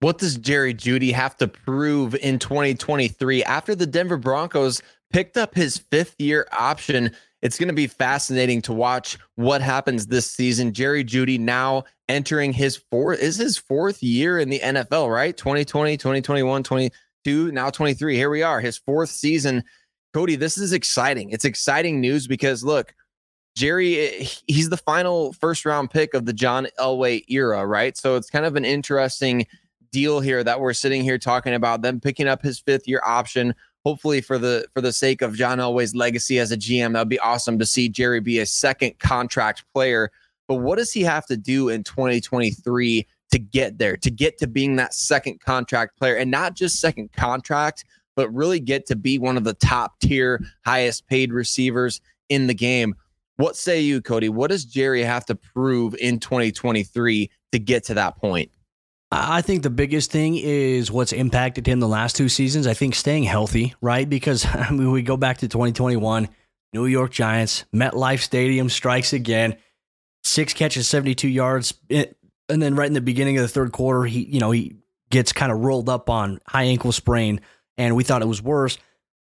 What 0.00 0.16
does 0.16 0.38
Jerry 0.38 0.72
Jeudy 0.72 1.12
have 1.12 1.36
to 1.36 1.48
prove 1.48 2.14
in 2.14 2.38
2023 2.38 3.44
after 3.44 3.74
the 3.74 3.86
Denver 3.86 4.16
Broncos 4.16 4.80
picked 5.12 5.36
up 5.36 5.54
his 5.54 5.76
fifth 5.76 6.14
year 6.18 6.48
option? 6.52 7.14
It's 7.42 7.58
going 7.58 7.68
to 7.68 7.74
be 7.74 7.86
fascinating 7.86 8.60
to 8.62 8.72
watch 8.72 9.18
what 9.36 9.62
happens 9.62 10.06
this 10.06 10.30
season. 10.30 10.74
Jerry 10.74 11.04
Jeudy 11.04 11.38
now 11.38 11.84
entering 12.08 12.52
his 12.52 12.76
fourth 12.76 13.20
is 13.20 13.36
his 13.36 13.56
fourth 13.56 14.02
year 14.02 14.38
in 14.38 14.50
the 14.50 14.60
NFL, 14.60 15.12
right? 15.12 15.36
2020, 15.36 15.96
2021, 15.96 16.62
22, 16.62 17.52
now 17.52 17.70
23. 17.70 18.16
Here 18.16 18.30
we 18.30 18.42
are, 18.42 18.60
his 18.60 18.78
fourth 18.78 19.10
season. 19.10 19.64
Cody, 20.12 20.36
this 20.36 20.58
is 20.58 20.72
exciting. 20.72 21.30
It's 21.30 21.44
exciting 21.44 22.00
news 22.00 22.26
because 22.26 22.64
look, 22.64 22.94
Jerry, 23.56 24.28
he's 24.46 24.68
the 24.68 24.76
final 24.76 25.32
first 25.34 25.64
round 25.64 25.90
pick 25.90 26.14
of 26.14 26.26
the 26.26 26.32
John 26.32 26.68
Elway 26.78 27.24
era, 27.28 27.66
right? 27.66 27.96
So 27.96 28.16
it's 28.16 28.30
kind 28.30 28.44
of 28.44 28.56
an 28.56 28.64
interesting 28.64 29.46
deal 29.92 30.20
here 30.20 30.44
that 30.44 30.60
we're 30.60 30.72
sitting 30.72 31.02
here 31.02 31.18
talking 31.18 31.54
about 31.54 31.82
them 31.82 32.00
picking 32.00 32.28
up 32.28 32.42
his 32.42 32.60
fifth 32.60 32.86
year 32.86 33.02
option 33.04 33.54
hopefully 33.84 34.20
for 34.20 34.38
the 34.38 34.66
for 34.74 34.80
the 34.80 34.92
sake 34.92 35.22
of 35.22 35.34
John 35.34 35.58
Elway's 35.58 35.94
legacy 35.94 36.38
as 36.38 36.52
a 36.52 36.56
GM, 36.56 36.92
that 36.92 37.00
would 37.00 37.08
be 37.08 37.18
awesome 37.20 37.58
to 37.58 37.66
see 37.66 37.88
Jerry 37.88 38.20
be 38.20 38.38
a 38.38 38.46
second 38.46 38.98
contract 38.98 39.64
player. 39.72 40.10
But 40.48 40.56
what 40.56 40.78
does 40.78 40.92
he 40.92 41.02
have 41.02 41.26
to 41.26 41.36
do 41.36 41.68
in 41.68 41.84
2023 41.84 43.06
to 43.30 43.38
get 43.38 43.78
there, 43.78 43.96
to 43.96 44.10
get 44.10 44.38
to 44.38 44.46
being 44.46 44.76
that 44.76 44.94
second 44.94 45.40
contract 45.40 45.96
player 45.96 46.16
and 46.16 46.30
not 46.30 46.56
just 46.56 46.80
second 46.80 47.12
contract, 47.12 47.84
but 48.16 48.32
really 48.34 48.60
get 48.60 48.86
to 48.86 48.96
be 48.96 49.18
one 49.18 49.36
of 49.36 49.44
the 49.44 49.54
top 49.54 49.98
tier, 50.00 50.44
highest 50.64 51.06
paid 51.06 51.32
receivers 51.32 52.00
in 52.28 52.46
the 52.48 52.54
game. 52.54 52.94
What 53.36 53.56
say 53.56 53.80
you, 53.80 54.02
Cody? 54.02 54.28
What 54.28 54.50
does 54.50 54.64
Jerry 54.64 55.02
have 55.02 55.24
to 55.26 55.34
prove 55.34 55.94
in 55.94 56.18
2023 56.18 57.30
to 57.52 57.58
get 57.58 57.84
to 57.84 57.94
that 57.94 58.16
point? 58.18 58.50
I 59.12 59.42
think 59.42 59.62
the 59.62 59.70
biggest 59.70 60.12
thing 60.12 60.36
is 60.36 60.90
what's 60.90 61.12
impacted 61.12 61.66
him 61.66 61.80
the 61.80 61.88
last 61.88 62.14
two 62.14 62.28
seasons. 62.28 62.66
I 62.66 62.74
think 62.74 62.94
staying 62.94 63.24
healthy, 63.24 63.74
right? 63.80 64.08
Because 64.08 64.46
I 64.54 64.70
mean, 64.70 64.90
we 64.92 65.02
go 65.02 65.16
back 65.16 65.38
to 65.38 65.48
2021, 65.48 66.28
New 66.72 66.86
York 66.86 67.10
Giants, 67.10 67.64
MetLife 67.74 68.20
Stadium 68.20 68.68
strikes 68.68 69.12
again, 69.12 69.56
six 70.22 70.54
catches, 70.54 70.88
72 70.88 71.28
yards, 71.28 71.74
eh, 71.90 72.06
and 72.48 72.62
then 72.62 72.74
right 72.74 72.86
in 72.86 72.92
the 72.92 73.00
beginning 73.00 73.36
of 73.38 73.42
the 73.42 73.48
third 73.48 73.72
quarter, 73.72 74.04
he 74.04 74.24
you 74.24 74.40
know 74.40 74.50
he 74.50 74.76
gets 75.10 75.32
kind 75.32 75.50
of 75.50 75.58
rolled 75.58 75.88
up 75.88 76.08
on 76.08 76.40
high 76.46 76.64
ankle 76.64 76.92
sprain, 76.92 77.40
and 77.76 77.96
we 77.96 78.04
thought 78.04 78.22
it 78.22 78.28
was 78.28 78.42
worse. 78.42 78.78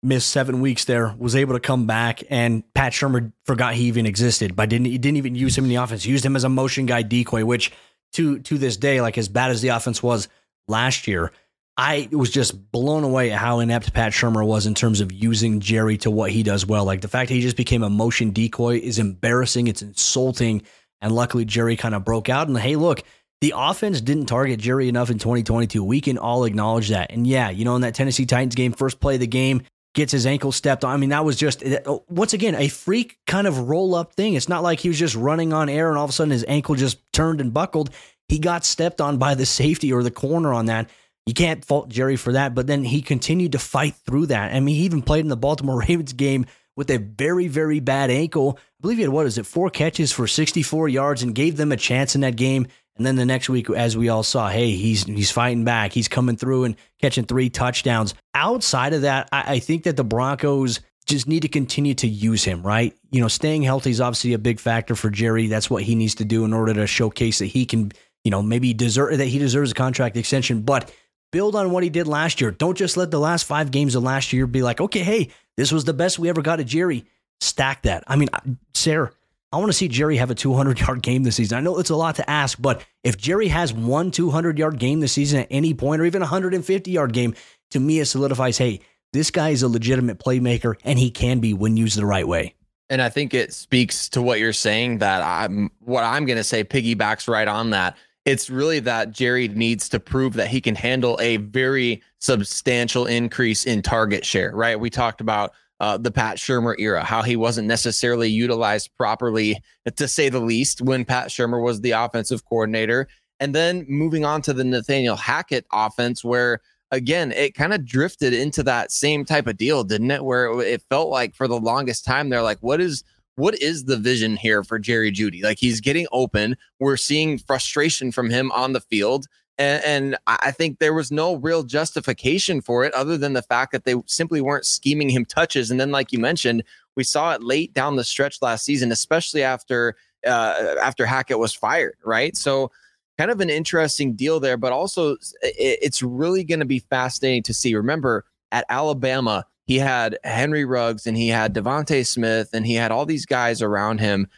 Missed 0.00 0.30
seven 0.30 0.60
weeks 0.60 0.84
there, 0.84 1.12
was 1.18 1.34
able 1.34 1.54
to 1.54 1.60
come 1.60 1.88
back, 1.88 2.22
and 2.30 2.62
Pat 2.72 2.92
Shurmur 2.92 3.32
forgot 3.44 3.74
he 3.74 3.84
even 3.84 4.06
existed, 4.06 4.54
but 4.54 4.68
didn't 4.68 4.86
he 4.86 4.98
didn't 4.98 5.16
even 5.18 5.34
use 5.34 5.58
him 5.58 5.64
in 5.64 5.70
the 5.70 5.76
offense. 5.76 6.06
Used 6.06 6.24
him 6.24 6.36
as 6.36 6.44
a 6.44 6.48
motion 6.48 6.86
guy 6.86 7.02
decoy, 7.02 7.44
which 7.44 7.72
to 8.12 8.38
to 8.40 8.58
this 8.58 8.76
day, 8.76 9.00
like 9.00 9.18
as 9.18 9.28
bad 9.28 9.50
as 9.50 9.62
the 9.62 9.68
offense 9.68 10.02
was 10.02 10.28
last 10.66 11.06
year, 11.06 11.32
I 11.76 12.08
was 12.10 12.30
just 12.30 12.72
blown 12.72 13.04
away 13.04 13.30
at 13.30 13.38
how 13.38 13.60
inept 13.60 13.92
Pat 13.92 14.12
Shurmur 14.12 14.44
was 14.44 14.66
in 14.66 14.74
terms 14.74 15.00
of 15.00 15.12
using 15.12 15.60
Jerry 15.60 15.96
to 15.98 16.10
what 16.10 16.32
he 16.32 16.42
does 16.42 16.66
well. 16.66 16.84
Like 16.84 17.02
the 17.02 17.08
fact 17.08 17.30
he 17.30 17.40
just 17.40 17.56
became 17.56 17.84
a 17.84 17.90
motion 17.90 18.32
decoy 18.32 18.78
is 18.78 18.98
embarrassing. 18.98 19.68
It's 19.68 19.82
insulting. 19.82 20.62
And 21.00 21.14
luckily, 21.14 21.44
Jerry 21.44 21.76
kind 21.76 21.94
of 21.94 22.04
broke 22.04 22.28
out. 22.28 22.48
And 22.48 22.58
hey, 22.58 22.74
look, 22.74 23.04
the 23.40 23.54
offense 23.56 24.00
didn't 24.00 24.26
target 24.26 24.58
Jerry 24.58 24.88
enough 24.88 25.10
in 25.10 25.18
2022. 25.18 25.84
We 25.84 26.00
can 26.00 26.18
all 26.18 26.44
acknowledge 26.44 26.88
that. 26.88 27.12
And 27.12 27.24
yeah, 27.24 27.50
you 27.50 27.64
know, 27.64 27.76
in 27.76 27.82
that 27.82 27.94
Tennessee 27.94 28.26
Titans 28.26 28.56
game, 28.56 28.72
first 28.72 28.98
play 28.98 29.14
of 29.14 29.20
the 29.20 29.28
game, 29.28 29.62
gets 29.98 30.12
his 30.12 30.26
ankle 30.26 30.52
stepped 30.52 30.84
on. 30.84 30.94
I 30.94 30.96
mean, 30.96 31.10
that 31.10 31.24
was 31.24 31.36
just 31.36 31.62
oh, 31.84 32.04
once 32.08 32.32
again 32.32 32.54
a 32.54 32.68
freak 32.68 33.18
kind 33.26 33.48
of 33.48 33.68
roll 33.68 33.96
up 33.96 34.14
thing. 34.14 34.34
It's 34.34 34.48
not 34.48 34.62
like 34.62 34.78
he 34.78 34.88
was 34.88 34.98
just 34.98 35.16
running 35.16 35.52
on 35.52 35.68
air 35.68 35.88
and 35.88 35.98
all 35.98 36.04
of 36.04 36.10
a 36.10 36.12
sudden 36.12 36.30
his 36.30 36.44
ankle 36.46 36.76
just 36.76 37.00
turned 37.12 37.40
and 37.40 37.52
buckled. 37.52 37.90
He 38.28 38.38
got 38.38 38.64
stepped 38.64 39.00
on 39.00 39.18
by 39.18 39.34
the 39.34 39.44
safety 39.44 39.92
or 39.92 40.04
the 40.04 40.12
corner 40.12 40.54
on 40.54 40.66
that. 40.66 40.88
You 41.26 41.34
can't 41.34 41.64
fault 41.64 41.88
Jerry 41.88 42.14
for 42.14 42.32
that, 42.32 42.54
but 42.54 42.68
then 42.68 42.84
he 42.84 43.02
continued 43.02 43.52
to 43.52 43.58
fight 43.58 43.96
through 44.06 44.26
that. 44.26 44.54
I 44.54 44.60
mean, 44.60 44.76
he 44.76 44.84
even 44.84 45.02
played 45.02 45.24
in 45.24 45.28
the 45.28 45.36
Baltimore 45.36 45.80
Ravens 45.88 46.12
game 46.12 46.46
with 46.76 46.90
a 46.90 46.98
very, 46.98 47.48
very 47.48 47.80
bad 47.80 48.08
ankle. 48.08 48.56
I 48.56 48.80
believe 48.80 48.98
he 48.98 49.02
had 49.02 49.12
what 49.12 49.26
is 49.26 49.36
it, 49.36 49.46
four 49.46 49.68
catches 49.68 50.12
for 50.12 50.28
64 50.28 50.88
yards 50.88 51.24
and 51.24 51.34
gave 51.34 51.56
them 51.56 51.72
a 51.72 51.76
chance 51.76 52.14
in 52.14 52.20
that 52.20 52.36
game. 52.36 52.68
And 52.98 53.06
then 53.06 53.16
the 53.16 53.24
next 53.24 53.48
week, 53.48 53.70
as 53.70 53.96
we 53.96 54.08
all 54.08 54.22
saw, 54.22 54.48
hey, 54.48 54.72
he's 54.72 55.04
he's 55.04 55.30
fighting 55.30 55.64
back. 55.64 55.92
He's 55.92 56.08
coming 56.08 56.36
through 56.36 56.64
and 56.64 56.76
catching 57.00 57.24
three 57.24 57.48
touchdowns. 57.48 58.14
Outside 58.34 58.92
of 58.92 59.02
that, 59.02 59.28
I, 59.32 59.54
I 59.54 59.58
think 59.60 59.84
that 59.84 59.96
the 59.96 60.04
Broncos 60.04 60.80
just 61.06 61.26
need 61.26 61.42
to 61.42 61.48
continue 61.48 61.94
to 61.94 62.06
use 62.06 62.44
him, 62.44 62.62
right? 62.62 62.94
You 63.10 63.20
know, 63.20 63.28
staying 63.28 63.62
healthy 63.62 63.90
is 63.90 64.00
obviously 64.00 64.34
a 64.34 64.38
big 64.38 64.60
factor 64.60 64.94
for 64.94 65.10
Jerry. 65.10 65.46
That's 65.46 65.70
what 65.70 65.82
he 65.82 65.94
needs 65.94 66.16
to 66.16 66.24
do 66.24 66.44
in 66.44 66.52
order 66.52 66.74
to 66.74 66.86
showcase 66.86 67.38
that 67.38 67.46
he 67.46 67.64
can, 67.64 67.92
you 68.24 68.30
know, 68.30 68.42
maybe 68.42 68.74
deserve 68.74 69.16
that 69.16 69.26
he 69.26 69.38
deserves 69.38 69.70
a 69.70 69.74
contract 69.74 70.16
extension, 70.16 70.62
but 70.62 70.92
build 71.32 71.56
on 71.56 71.70
what 71.70 71.82
he 71.82 71.90
did 71.90 72.06
last 72.06 72.40
year. 72.40 72.50
Don't 72.50 72.76
just 72.76 72.96
let 72.96 73.10
the 73.10 73.20
last 73.20 73.44
five 73.44 73.70
games 73.70 73.94
of 73.94 74.02
last 74.02 74.32
year 74.32 74.46
be 74.46 74.62
like, 74.62 74.80
okay, 74.80 75.00
hey, 75.00 75.30
this 75.56 75.72
was 75.72 75.84
the 75.84 75.94
best 75.94 76.18
we 76.18 76.28
ever 76.28 76.42
got 76.42 76.60
at 76.60 76.66
Jerry. 76.66 77.06
Stack 77.40 77.82
that. 77.82 78.04
I 78.06 78.16
mean, 78.16 78.28
Sayre, 78.74 79.12
I 79.50 79.56
want 79.56 79.70
to 79.70 79.72
see 79.72 79.88
Jerry 79.88 80.18
have 80.18 80.30
a 80.30 80.34
200 80.34 80.80
yard 80.80 81.02
game 81.02 81.22
this 81.22 81.36
season. 81.36 81.56
I 81.56 81.60
know 81.60 81.78
it's 81.78 81.90
a 81.90 81.96
lot 81.96 82.16
to 82.16 82.30
ask, 82.30 82.60
but 82.60 82.84
if 83.02 83.16
Jerry 83.16 83.48
has 83.48 83.72
one 83.72 84.10
200 84.10 84.58
yard 84.58 84.78
game 84.78 85.00
this 85.00 85.12
season 85.12 85.40
at 85.40 85.48
any 85.50 85.72
point, 85.72 86.02
or 86.02 86.04
even 86.04 86.22
a 86.22 86.26
150 86.26 86.90
yard 86.90 87.12
game, 87.12 87.34
to 87.70 87.80
me, 87.80 88.00
it 88.00 88.06
solidifies 88.06 88.58
hey, 88.58 88.80
this 89.12 89.30
guy 89.30 89.50
is 89.50 89.62
a 89.62 89.68
legitimate 89.68 90.18
playmaker 90.18 90.74
and 90.84 90.98
he 90.98 91.10
can 91.10 91.40
be 91.40 91.54
when 91.54 91.76
used 91.76 91.96
the 91.96 92.04
right 92.04 92.28
way. 92.28 92.54
And 92.90 93.00
I 93.00 93.08
think 93.08 93.32
it 93.32 93.52
speaks 93.52 94.08
to 94.10 94.22
what 94.22 94.38
you're 94.38 94.52
saying 94.52 94.98
that 94.98 95.22
I'm 95.22 95.70
what 95.80 96.04
I'm 96.04 96.26
going 96.26 96.38
to 96.38 96.44
say 96.44 96.62
piggybacks 96.62 97.28
right 97.28 97.48
on 97.48 97.70
that. 97.70 97.96
It's 98.26 98.50
really 98.50 98.80
that 98.80 99.12
Jerry 99.12 99.48
needs 99.48 99.88
to 99.90 100.00
prove 100.00 100.34
that 100.34 100.48
he 100.48 100.60
can 100.60 100.74
handle 100.74 101.18
a 101.22 101.38
very 101.38 102.02
substantial 102.18 103.06
increase 103.06 103.64
in 103.64 103.80
target 103.80 104.26
share, 104.26 104.54
right? 104.54 104.78
We 104.78 104.90
talked 104.90 105.22
about 105.22 105.54
uh, 105.80 105.96
the 105.96 106.10
Pat 106.10 106.38
Shurmur 106.38 106.74
era, 106.78 107.04
how 107.04 107.22
he 107.22 107.36
wasn't 107.36 107.68
necessarily 107.68 108.28
utilized 108.28 108.90
properly, 108.96 109.62
to 109.96 110.08
say 110.08 110.28
the 110.28 110.40
least, 110.40 110.82
when 110.82 111.04
Pat 111.04 111.28
Shurmur 111.28 111.62
was 111.62 111.80
the 111.80 111.92
offensive 111.92 112.44
coordinator. 112.44 113.08
And 113.40 113.54
then 113.54 113.86
moving 113.88 114.24
on 114.24 114.42
to 114.42 114.52
the 114.52 114.64
Nathaniel 114.64 115.16
Hackett 115.16 115.66
offense, 115.72 116.24
where 116.24 116.60
again, 116.90 117.32
it 117.32 117.54
kind 117.54 117.72
of 117.72 117.84
drifted 117.84 118.32
into 118.32 118.62
that 118.64 118.90
same 118.90 119.24
type 119.24 119.46
of 119.46 119.56
deal, 119.56 119.84
didn't 119.84 120.10
it? 120.10 120.24
Where 120.24 120.60
it 120.60 120.82
felt 120.88 121.08
like 121.08 121.34
for 121.34 121.46
the 121.46 121.60
longest 121.60 122.04
time, 122.04 122.28
they're 122.28 122.42
like, 122.42 122.58
what 122.60 122.80
is 122.80 123.04
what 123.36 123.56
is 123.62 123.84
the 123.84 123.96
vision 123.96 124.36
here 124.36 124.64
for 124.64 124.80
Jerry 124.80 125.12
Jeudy? 125.12 125.44
Like 125.44 125.58
he's 125.58 125.80
getting 125.80 126.08
open. 126.10 126.56
We're 126.80 126.96
seeing 126.96 127.38
frustration 127.38 128.10
from 128.10 128.30
him 128.30 128.50
on 128.50 128.72
the 128.72 128.80
field. 128.80 129.26
And, 129.58 129.84
and, 129.84 130.16
I 130.28 130.52
think 130.52 130.78
there 130.78 130.94
was 130.94 131.10
no 131.10 131.34
real 131.34 131.64
justification 131.64 132.60
for 132.60 132.84
it 132.84 132.94
other 132.94 133.18
than 133.18 133.32
the 133.32 133.42
fact 133.42 133.72
that 133.72 133.84
they 133.84 133.96
simply 134.06 134.40
weren't 134.40 134.64
scheming 134.64 135.10
him 135.10 135.24
touches. 135.24 135.70
And 135.70 135.80
then, 135.80 135.90
like 135.90 136.12
you 136.12 136.20
mentioned, 136.20 136.62
we 136.94 137.02
saw 137.02 137.32
it 137.32 137.42
late 137.42 137.74
down 137.74 137.96
the 137.96 138.04
stretch 138.04 138.40
last 138.40 138.64
season, 138.64 138.92
especially 138.92 139.42
after 139.42 139.96
uh, 140.26 140.74
after 140.80 141.06
Hackett 141.06 141.38
was 141.38 141.54
fired, 141.54 141.96
right? 142.04 142.36
So, 142.36 142.70
kind 143.18 143.30
of 143.32 143.40
an 143.40 143.50
interesting 143.50 144.14
deal 144.14 144.38
there, 144.38 144.56
but 144.56 144.72
also 144.72 145.12
it, 145.42 145.78
it's 145.82 146.02
really 146.02 146.44
going 146.44 146.60
to 146.60 146.66
be 146.66 146.78
fascinating 146.78 147.42
to 147.44 147.54
see. 147.54 147.74
Remember, 147.74 148.24
at 148.52 148.64
Alabama, 148.68 149.44
he 149.64 149.78
had 149.78 150.18
Henry 150.24 150.64
Ruggs 150.64 151.06
and 151.06 151.16
he 151.16 151.28
had 151.28 151.54
DeVonta 151.54 152.06
Smith 152.06 152.50
and 152.52 152.66
he 152.66 152.74
had 152.74 152.90
all 152.90 153.06
these 153.06 153.26
guys 153.26 153.60
around 153.60 153.98
him 154.00 154.28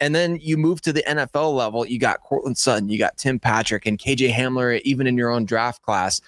and 0.00 0.14
then 0.14 0.38
you 0.40 0.56
move 0.56 0.80
to 0.82 0.92
the 0.92 1.02
NFL 1.02 1.54
level, 1.54 1.86
you 1.86 1.98
got 1.98 2.20
Courtland 2.20 2.58
Sutton, 2.58 2.88
you 2.88 2.98
got 2.98 3.16
Tim 3.16 3.38
Patrick, 3.38 3.86
and 3.86 3.98
KJ 3.98 4.32
Hamler, 4.32 4.80
even 4.82 5.06
in 5.06 5.16
your 5.16 5.30
own 5.30 5.44
draft 5.44 5.82
class. 5.82 6.20